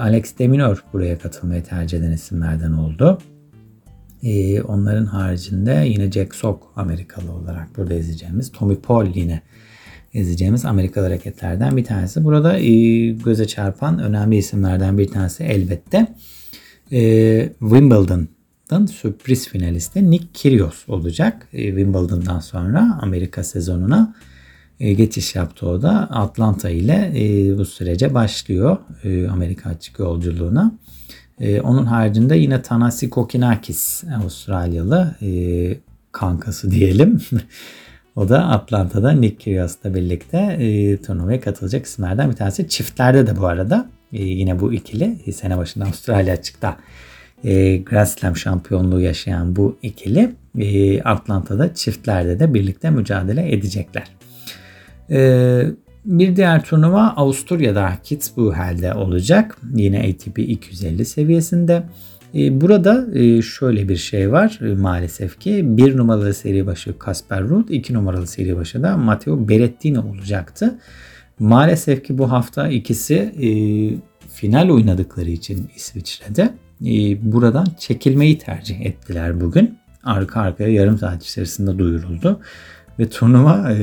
Alex 0.00 0.38
Deminor 0.38 0.84
buraya 0.92 1.18
katılmayı 1.18 1.62
tercih 1.64 1.98
eden 1.98 2.12
isimlerden 2.12 2.72
oldu. 2.72 3.18
Onların 4.68 5.06
haricinde 5.06 5.84
yine 5.86 6.10
Jack 6.10 6.34
Sock 6.34 6.62
Amerikalı 6.76 7.32
olarak 7.32 7.76
burada 7.76 7.94
izleyeceğimiz. 7.94 8.52
Tommy 8.52 8.76
Paul 8.76 9.06
yine 9.14 9.42
izleyeceğimiz 10.14 10.64
Amerikalı 10.64 11.04
hareketlerden 11.04 11.76
bir 11.76 11.84
tanesi. 11.84 12.24
Burada 12.24 12.58
e, 12.58 13.08
göze 13.10 13.46
çarpan 13.46 13.98
önemli 13.98 14.36
isimlerden 14.36 14.98
bir 14.98 15.08
tanesi 15.08 15.44
elbette 15.44 16.14
e, 16.92 17.00
Wimbledon'dan 17.60 18.86
sürpriz 18.86 19.48
finalisti 19.48 20.10
Nick 20.10 20.26
Kyrgios 20.34 20.88
olacak. 20.88 21.48
E, 21.52 21.66
Wimbledon'dan 21.66 22.40
sonra 22.40 22.98
Amerika 23.02 23.44
sezonuna 23.44 24.14
geçiş 24.80 25.34
yaptı 25.34 25.68
o 25.68 25.82
da. 25.82 25.90
Atlanta 26.10 26.70
ile 26.70 27.12
bu 27.58 27.64
sürece 27.64 28.14
başlıyor 28.14 28.76
Amerika 29.30 29.70
açık 29.70 29.98
yolculuğuna. 29.98 30.72
Onun 31.62 31.86
haricinde 31.86 32.36
yine 32.36 32.62
Tanasi 32.62 33.10
Kokinakis 33.10 34.04
Avustralyalı 34.20 35.14
kankası 36.12 36.70
diyelim. 36.70 37.20
O 38.20 38.28
da 38.28 38.48
Atlanta'da 38.48 39.12
Nick 39.12 39.36
Kyrgios'la 39.36 39.94
birlikte 39.94 40.38
e, 40.38 40.96
turnuvaya 40.96 41.40
katılacak 41.40 41.86
isimlerden 41.86 42.30
bir 42.30 42.36
tanesi. 42.36 42.68
Çiftlerde 42.68 43.26
de 43.26 43.36
bu 43.36 43.46
arada 43.46 43.90
e, 44.12 44.22
yine 44.24 44.60
bu 44.60 44.72
ikili 44.72 45.16
e, 45.26 45.32
sene 45.32 45.58
başında 45.58 45.84
Avustralya 45.84 46.34
açıkta 46.34 46.76
e, 47.44 47.76
Grand 47.76 48.06
Slam 48.06 48.36
şampiyonluğu 48.36 49.00
yaşayan 49.00 49.56
bu 49.56 49.78
ikili 49.82 50.30
e, 50.58 51.02
Atlanta'da 51.02 51.74
çiftlerde 51.74 52.40
de 52.40 52.54
birlikte 52.54 52.90
mücadele 52.90 53.52
edecekler. 53.52 54.08
E, 55.10 55.62
bir 56.04 56.36
diğer 56.36 56.64
turnuva 56.64 57.02
Avusturya'da 57.16 57.92
Kitzbühel'de 58.04 58.94
olacak. 58.94 59.58
Yine 59.74 59.98
ATP 59.98 60.38
250 60.38 61.04
seviyesinde. 61.04 61.82
E, 62.34 62.60
burada 62.60 63.18
e, 63.18 63.42
şöyle 63.42 63.88
bir 63.88 63.96
şey 63.96 64.32
var 64.32 64.58
e, 64.62 64.74
maalesef 64.74 65.40
ki 65.40 65.60
bir 65.64 65.96
numaralı 65.96 66.34
seri 66.34 66.66
başı 66.66 66.98
Kasper 66.98 67.42
Ruud, 67.42 67.68
iki 67.68 67.94
numaralı 67.94 68.26
seri 68.26 68.56
başı 68.56 68.82
da 68.82 68.96
Matteo 68.96 69.48
Berrettini 69.48 69.98
olacaktı. 69.98 70.78
Maalesef 71.38 72.04
ki 72.04 72.18
bu 72.18 72.32
hafta 72.32 72.68
ikisi 72.68 73.34
final 74.32 74.70
oynadıkları 74.70 75.30
için 75.30 75.70
İsviçre'de 75.76 76.54
buradan 77.22 77.66
çekilmeyi 77.78 78.38
tercih 78.38 78.80
ettiler 78.80 79.40
bugün. 79.40 79.78
Arka 80.04 80.40
arkaya 80.40 80.72
yarım 80.72 80.98
saat 80.98 81.24
içerisinde 81.24 81.78
duyuruldu. 81.78 82.40
Ve 82.98 83.08
turnuva 83.08 83.74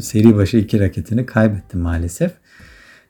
seri 0.00 0.36
başı 0.36 0.56
iki 0.56 0.80
raketini 0.80 1.26
kaybetti 1.26 1.76
maalesef. 1.76 2.32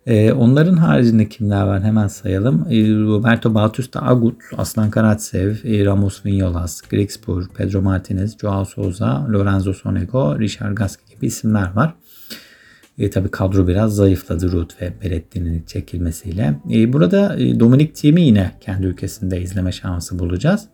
E, 0.06 0.32
onların 0.32 0.76
haricinde 0.76 1.28
kimler 1.28 1.62
var 1.62 1.82
hemen 1.82 2.08
sayalım. 2.08 2.66
E, 2.70 2.88
Roberto 2.88 3.54
Bautista 3.54 4.02
Agut, 4.02 4.42
Aslan 4.56 4.90
Karatsev, 4.90 5.56
e, 5.64 5.84
Ramos 5.84 6.26
Vinyolas, 6.26 6.80
Greg 6.80 7.10
Spur, 7.10 7.48
Pedro 7.48 7.82
Martinez, 7.82 8.38
Joao 8.38 8.64
Souza, 8.64 9.26
Lorenzo 9.32 9.74
Sonego, 9.74 10.38
Richard 10.38 10.76
Gasquet 10.76 11.10
gibi 11.10 11.26
isimler 11.26 11.72
var. 11.72 11.94
E, 12.98 13.10
tabii 13.10 13.30
kadro 13.30 13.68
biraz 13.68 13.94
zayıfladı 13.94 14.52
Ruth 14.52 14.82
ve 14.82 14.92
Beretti'nin 15.04 15.62
çekilmesiyle. 15.66 16.60
E, 16.72 16.92
burada 16.92 17.36
e, 17.36 17.60
Dominik 17.60 17.94
Thiem'i 17.94 18.22
yine 18.22 18.52
kendi 18.60 18.86
ülkesinde 18.86 19.40
izleme 19.42 19.72
şansı 19.72 20.18
bulacağız. 20.18 20.68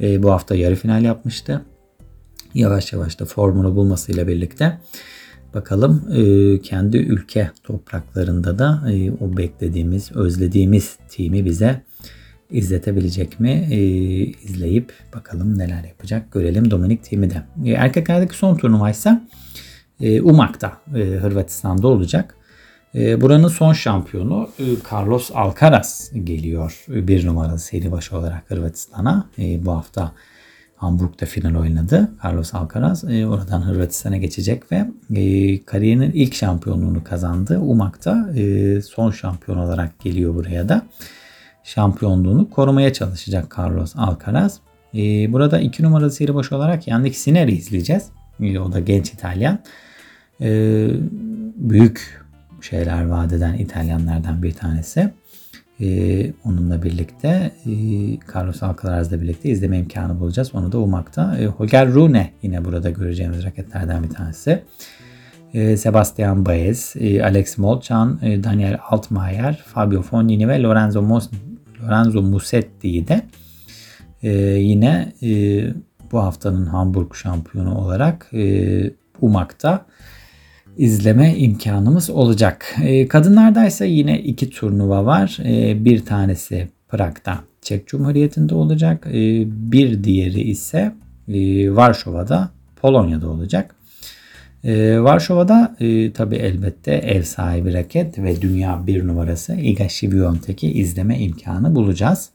E, 0.00 0.22
bu 0.22 0.30
hafta 0.30 0.54
yarı 0.54 0.74
final 0.74 1.02
yapmıştı. 1.02 1.62
Yavaş 2.54 2.92
yavaş 2.92 3.20
da 3.20 3.24
formunu 3.24 3.76
bulmasıyla 3.76 4.28
birlikte 4.28 4.78
bakalım 5.54 6.04
e, 6.12 6.60
kendi 6.60 6.96
ülke 6.96 7.50
topraklarında 7.64 8.58
da 8.58 8.92
e, 8.92 9.10
o 9.10 9.36
beklediğimiz, 9.36 10.12
özlediğimiz 10.12 10.98
Thiem'i 11.08 11.44
bize 11.44 11.82
izletebilecek 12.50 13.40
mi? 13.40 13.68
E, 13.70 13.78
izleyip 14.24 14.92
bakalım 15.14 15.58
neler 15.58 15.84
yapacak 15.84 16.32
görelim 16.32 16.70
Dominik 16.70 17.04
Thiem'i 17.04 17.30
de. 17.30 17.42
E, 17.64 17.70
erkeklerdeki 17.70 18.34
son 18.36 18.56
turnuvaysa 18.56 19.10
ise 19.10 19.20
e, 20.02 20.22
Umak'ta 20.22 20.72
e, 20.94 20.98
Hırvatistan'da 20.98 21.88
olacak. 21.88 22.34
E, 22.94 23.20
buranın 23.20 23.48
son 23.48 23.72
şampiyonu 23.72 24.48
e, 24.58 24.64
Carlos 24.92 25.30
Alcaraz 25.34 26.10
geliyor 26.24 26.84
bir 26.88 27.26
numaralı 27.26 27.58
seri 27.58 27.92
başı 27.92 28.16
olarak 28.16 28.50
Hırvatistan'a. 28.50 29.28
E, 29.38 29.66
bu 29.66 29.72
hafta 29.72 30.12
Hamburg'da 30.82 31.26
final 31.26 31.54
oynadı 31.54 32.10
Carlos 32.24 32.54
Alcaraz. 32.54 33.04
E, 33.04 33.26
oradan 33.26 33.60
Hırvatistan'a 33.60 34.16
geçecek 34.16 34.72
ve 34.72 34.76
e, 35.14 35.64
kariyerinin 35.64 36.12
ilk 36.12 36.34
şampiyonluğunu 36.34 37.04
kazandı. 37.04 37.58
Umak'ta 37.58 38.32
e, 38.36 38.82
son 38.82 39.10
şampiyon 39.10 39.58
olarak 39.58 40.00
geliyor 40.00 40.34
buraya 40.34 40.68
da. 40.68 40.82
Şampiyonluğunu 41.64 42.50
korumaya 42.50 42.92
çalışacak 42.92 43.54
Carlos 43.58 43.96
Alcaraz. 43.96 44.60
E, 44.94 45.32
burada 45.32 45.60
iki 45.60 45.82
numaralı 45.82 46.10
seri 46.10 46.34
başı 46.34 46.56
olarak 46.56 46.88
Yannick 46.88 47.18
Sinner'i 47.18 47.52
izleyeceğiz. 47.52 48.04
E, 48.40 48.58
o 48.58 48.72
da 48.72 48.80
genç 48.80 49.12
İtalyan 49.12 49.58
e, 50.40 50.48
büyük 51.56 52.22
şeyler 52.60 53.06
vaat 53.06 53.32
eden 53.32 53.54
İtalyanlardan 53.54 54.42
bir 54.42 54.52
tanesi. 54.52 55.12
E, 55.80 56.32
onunla 56.44 56.82
birlikte 56.82 57.52
e, 57.66 57.72
Carlos 58.34 58.62
Alcaraz'la 58.62 59.20
birlikte 59.20 59.48
izleme 59.48 59.78
imkanı 59.78 60.20
bulacağız. 60.20 60.54
Onu 60.54 60.72
da 60.72 60.78
umakta. 60.78 61.38
E, 61.38 61.46
Holger 61.46 61.92
Rune 61.92 62.32
yine 62.42 62.64
burada 62.64 62.90
göreceğimiz 62.90 63.44
raketlerden 63.44 64.02
bir 64.02 64.08
tanesi. 64.08 64.62
Sebastian 65.76 66.46
Baez, 66.46 66.94
Alex 67.22 67.58
Molchan, 67.58 68.20
Daniel 68.20 68.78
Altmaier, 68.88 69.62
Fabio 69.66 70.02
Fognini 70.02 70.48
ve 70.48 70.62
Lorenzo, 70.62 71.02
Mos 71.02 71.30
Lorenzo 71.82 72.22
Musetti'yi 72.22 73.08
de 73.08 73.22
yine 74.58 75.12
bu 76.12 76.18
haftanın 76.22 76.66
Hamburg 76.66 77.14
şampiyonu 77.14 77.78
olarak 77.78 78.30
e, 78.32 78.90
Umak'ta 79.20 79.86
izleme 80.76 81.36
imkanımız 81.36 82.10
olacak. 82.10 82.76
E, 82.84 83.08
kadınlarda 83.08 83.66
ise 83.66 83.86
yine 83.86 84.20
iki 84.20 84.50
turnuva 84.50 85.04
var. 85.04 85.38
E, 85.44 85.84
bir 85.84 86.04
tanesi 86.04 86.68
Prag'da 86.88 87.38
Çek 87.62 87.86
Cumhuriyeti'nde 87.86 88.54
olacak. 88.54 89.06
E, 89.06 89.42
bir 89.46 90.04
diğeri 90.04 90.40
ise 90.40 90.92
e, 91.28 91.70
Varşova'da 91.74 92.50
Polonya'da 92.76 93.28
olacak. 93.28 93.74
E, 94.64 95.00
Varşova'da 95.00 95.76
tabi 96.14 96.36
elbette 96.36 96.92
ev 96.92 97.22
sahibi 97.22 97.72
raket 97.72 98.18
ve 98.18 98.42
dünya 98.42 98.86
bir 98.86 99.06
numarası 99.06 99.54
Iga 99.54 99.84
Świątek'i 99.84 100.66
izleme 100.72 101.18
imkanı 101.18 101.74
bulacağız. 101.74 102.30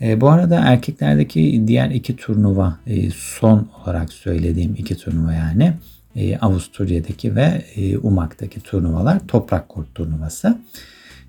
E, 0.00 0.20
bu 0.20 0.28
arada 0.28 0.60
erkeklerdeki 0.60 1.64
diğer 1.66 1.90
iki 1.90 2.16
turnuva 2.16 2.78
e, 2.86 3.10
son 3.10 3.68
olarak 3.82 4.12
söylediğim 4.12 4.74
iki 4.78 4.96
turnuva 4.96 5.32
yani 5.32 5.72
e, 6.18 6.38
Avusturya'daki 6.38 7.36
ve 7.36 7.64
e, 7.76 8.60
turnuvalar 8.60 9.26
toprak 9.28 9.68
kort 9.68 9.94
turnuvası. 9.94 10.58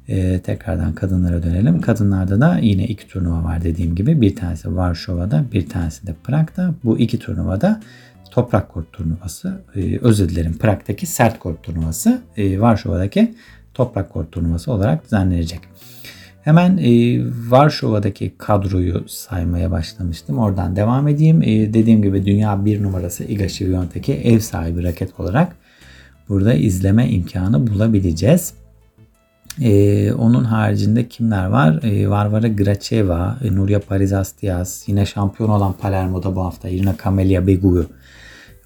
E, 0.07 0.39
tekrardan 0.39 0.93
kadınlara 0.93 1.43
dönelim. 1.43 1.81
Kadınlarda 1.81 2.41
da 2.41 2.59
yine 2.61 2.87
iki 2.87 3.07
turnuva 3.07 3.43
var 3.43 3.63
dediğim 3.63 3.95
gibi. 3.95 4.21
Bir 4.21 4.35
tanesi 4.35 4.75
Varşova'da, 4.75 5.45
bir 5.53 5.69
tanesi 5.69 6.07
de 6.07 6.13
Prag'da. 6.23 6.73
Bu 6.83 6.99
iki 6.99 7.19
turnuvada 7.19 7.81
toprak 8.31 8.69
kort 8.69 8.93
turnuvası, 8.93 9.61
e, 9.75 9.97
özür 9.97 10.29
dilerim 10.29 10.57
Prag'daki 10.57 11.05
sert 11.05 11.39
kort 11.39 11.63
turnuvası, 11.63 12.21
e, 12.37 12.59
Varşova'daki 12.59 13.35
toprak 13.73 14.09
kort 14.09 14.31
turnuvası 14.31 14.71
olarak 14.71 15.05
düzenlenecek. 15.05 15.59
Hemen 16.41 16.77
e, 16.77 17.21
Varşova'daki 17.49 18.33
kadroyu 18.37 19.03
saymaya 19.07 19.71
başlamıştım. 19.71 20.37
Oradan 20.37 20.75
devam 20.75 21.07
edeyim. 21.07 21.41
E, 21.41 21.73
dediğim 21.73 22.01
gibi 22.01 22.25
dünya 22.25 22.65
bir 22.65 22.83
numarası 22.83 23.23
Iga 23.23 23.49
Świątek'i 23.49 24.13
ev 24.13 24.39
sahibi 24.39 24.83
raket 24.83 25.19
olarak 25.19 25.55
burada 26.29 26.53
izleme 26.53 27.09
imkanı 27.09 27.67
bulabileceğiz. 27.67 28.53
E, 29.61 30.13
onun 30.13 30.43
haricinde 30.43 31.07
kimler 31.07 31.45
var? 31.45 31.83
E, 31.83 32.09
Varvara 32.09 32.47
Gracheva, 32.47 33.37
e, 33.43 33.55
Nuria 33.55 33.79
Parizastias, 33.79 34.87
yine 34.87 35.05
şampiyon 35.05 35.49
olan 35.49 35.73
Palermo'da 35.73 36.35
bu 36.35 36.41
hafta 36.43 36.69
Irina 36.69 36.95
Camelia 37.03 37.47
Begu'yu 37.47 37.85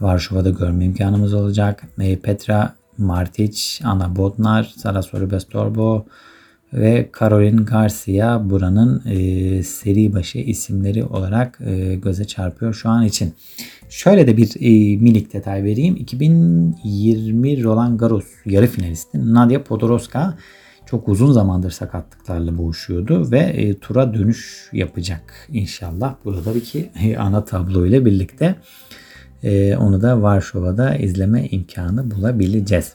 Varşova'da 0.02 0.50
görme 0.50 0.86
imkanımız 0.86 1.34
olacak. 1.34 1.84
E, 2.00 2.20
Petra 2.20 2.76
Martic, 2.98 3.84
Ana 3.84 4.16
Bodnar, 4.16 4.74
Sara 4.78 5.02
Soribestorbo, 5.02 6.06
ve 6.74 7.10
Caroline 7.20 7.62
Garcia 7.62 8.50
buranın 8.50 9.04
e, 9.06 9.64
seri 9.64 10.14
başı 10.14 10.38
isimleri 10.38 11.04
olarak 11.04 11.60
e, 11.66 11.96
göze 11.96 12.26
çarpıyor 12.26 12.74
şu 12.74 12.90
an 12.90 13.06
için. 13.06 13.34
Şöyle 13.90 14.28
de 14.28 14.38
bir 14.38 14.56
e, 14.60 14.98
minik 14.98 15.34
detay 15.34 15.64
vereyim. 15.64 15.96
2020 15.96 17.64
Roland 17.64 18.00
Garros 18.00 18.26
yarı 18.46 18.68
finalisti 18.68 19.34
Nadia 19.34 19.64
Podoroska 19.64 20.38
çok 20.86 21.08
uzun 21.08 21.32
zamandır 21.32 21.72
sakatlıklarla 21.72 22.58
boğuşuyordu 22.58 23.32
ve 23.32 23.40
e, 23.40 23.80
tura 23.80 24.14
dönüş 24.14 24.70
yapacak 24.74 25.48
inşallah. 25.52 26.16
Burada 26.26 26.44
tabii 26.44 26.64
ki 26.64 26.90
e, 27.04 27.18
ana 27.18 27.46
tablo 27.46 27.86
ile 27.86 28.06
birlikte 28.06 28.56
e, 29.44 29.76
onu 29.78 30.02
da 30.02 30.22
Varşova'da 30.22 30.96
izleme 30.96 31.48
imkanı 31.48 32.12
bulabileceğiz. 32.12 32.94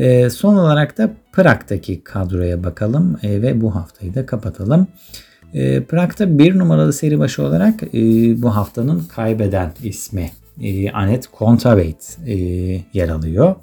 E, 0.00 0.30
son 0.30 0.56
olarak 0.56 0.98
da 0.98 1.10
Prag'daki 1.32 2.04
kadroya 2.04 2.64
bakalım 2.64 3.18
e, 3.22 3.42
ve 3.42 3.60
bu 3.60 3.74
haftayı 3.74 4.14
da 4.14 4.26
kapatalım. 4.26 4.86
E, 5.54 5.84
Prag'da 5.84 6.38
bir 6.38 6.58
numaralı 6.58 6.92
seri 6.92 7.18
başı 7.18 7.42
olarak 7.42 7.82
e, 7.82 7.98
bu 8.42 8.56
haftanın 8.56 9.04
kaybeden 9.14 9.72
ismi 9.82 10.30
e, 10.60 10.90
Anet 10.90 11.26
Kontaveit 11.26 12.18
e, 12.26 12.34
yer 12.92 13.08
alıyor. 13.08 13.54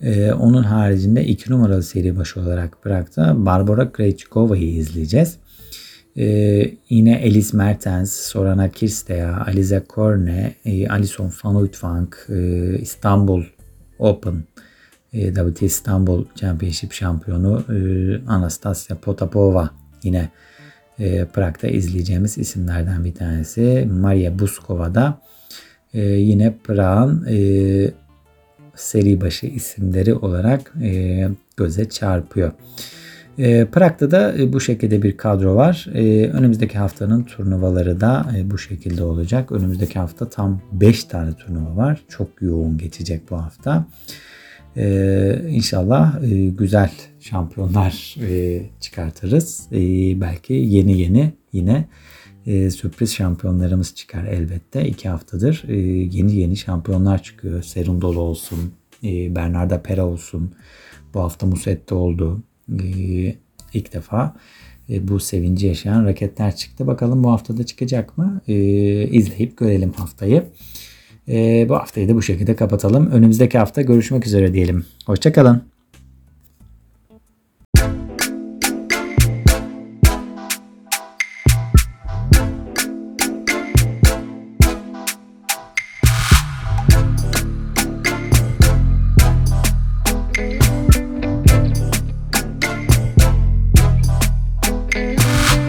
E, 0.00 0.32
onun 0.32 0.62
haricinde 0.62 1.24
iki 1.24 1.52
numaralı 1.52 1.82
seri 1.82 2.16
başı 2.16 2.40
olarak 2.40 2.82
Prag'da 2.82 3.46
Barbara 3.46 3.92
Krejcikova'yı 3.92 4.74
izleyeceğiz. 4.74 5.36
Ee, 6.16 6.74
yine 6.88 7.20
Elis 7.20 7.52
Mertens, 7.52 8.12
Sorana 8.12 8.68
Kirstea, 8.68 9.44
Alize 9.46 9.80
Korne, 9.88 10.54
e, 10.64 10.88
Alison 10.88 11.32
van 11.44 11.54
Uytvank, 11.54 12.26
e, 12.28 12.78
İstanbul 12.78 13.44
Open 13.98 14.44
e, 15.12 15.34
WTA 15.34 15.66
İstanbul 15.66 16.24
Championship 16.34 16.92
şampiyonu 16.92 17.64
e, 17.68 17.76
Anastasia 18.26 18.96
Potapova 18.96 19.70
yine 20.02 20.28
e, 20.98 21.24
Prag'da 21.24 21.68
izleyeceğimiz 21.68 22.38
isimlerden 22.38 23.04
bir 23.04 23.14
tanesi. 23.14 23.88
Maria 23.92 24.38
Buskova 24.38 24.94
da 24.94 25.18
yine 25.94 26.54
Prag'ın 26.64 27.26
seri 28.74 29.20
başı 29.20 29.46
isimleri 29.46 30.14
olarak 30.14 30.72
göze 31.56 31.88
çarpıyor. 31.88 32.52
Prag'da 33.72 34.10
da 34.10 34.52
bu 34.52 34.60
şekilde 34.60 35.02
bir 35.02 35.16
kadro 35.16 35.56
var. 35.56 35.86
Önümüzdeki 36.32 36.78
haftanın 36.78 37.22
turnuvaları 37.22 38.00
da 38.00 38.26
bu 38.44 38.58
şekilde 38.58 39.02
olacak. 39.02 39.52
Önümüzdeki 39.52 39.98
hafta 39.98 40.28
tam 40.28 40.60
5 40.72 41.04
tane 41.04 41.32
turnuva 41.32 41.76
var. 41.76 42.00
Çok 42.08 42.42
yoğun 42.42 42.78
geçecek 42.78 43.30
bu 43.30 43.36
hafta. 43.36 43.86
Ee, 44.76 45.42
inşallah 45.48 46.22
e, 46.22 46.46
güzel 46.46 46.90
şampiyonlar 47.20 48.16
e, 48.20 48.62
çıkartırız. 48.80 49.66
E, 49.72 49.80
belki 50.20 50.52
yeni 50.52 51.00
yeni 51.00 51.32
yine 51.52 51.88
e, 52.46 52.70
sürpriz 52.70 53.14
şampiyonlarımız 53.14 53.94
çıkar 53.94 54.24
elbette. 54.24 54.88
İki 54.88 55.08
haftadır 55.08 55.64
e, 55.68 55.76
yeni 56.16 56.36
yeni 56.36 56.56
şampiyonlar 56.56 57.22
çıkıyor. 57.22 57.62
Serundolo 57.62 58.20
olsun, 58.20 58.72
e, 59.04 59.36
Bernarda 59.36 59.82
Pera 59.82 60.06
olsun. 60.06 60.54
Bu 61.14 61.20
hafta 61.20 61.46
Musetti 61.46 61.94
oldu. 61.94 62.42
E, 62.68 62.84
ilk 63.74 63.92
defa 63.92 64.36
e, 64.90 65.08
bu 65.08 65.20
sevinci 65.20 65.66
yaşayan 65.66 66.04
raketler 66.04 66.56
çıktı. 66.56 66.86
Bakalım 66.86 67.24
bu 67.24 67.30
haftada 67.30 67.66
çıkacak 67.66 68.18
mı? 68.18 68.40
E, 68.48 68.54
izleyip 69.08 69.56
görelim 69.56 69.92
haftayı. 69.92 70.44
E, 71.28 71.66
bu 71.68 71.74
haftayı 71.74 72.08
da 72.08 72.14
bu 72.14 72.22
şekilde 72.22 72.56
kapatalım. 72.56 73.10
Önümüzdeki 73.10 73.58
hafta 73.58 73.82
görüşmek 73.82 74.26
üzere 74.26 74.54
diyelim. 74.54 74.84
Hoşçakalın. 75.06 75.62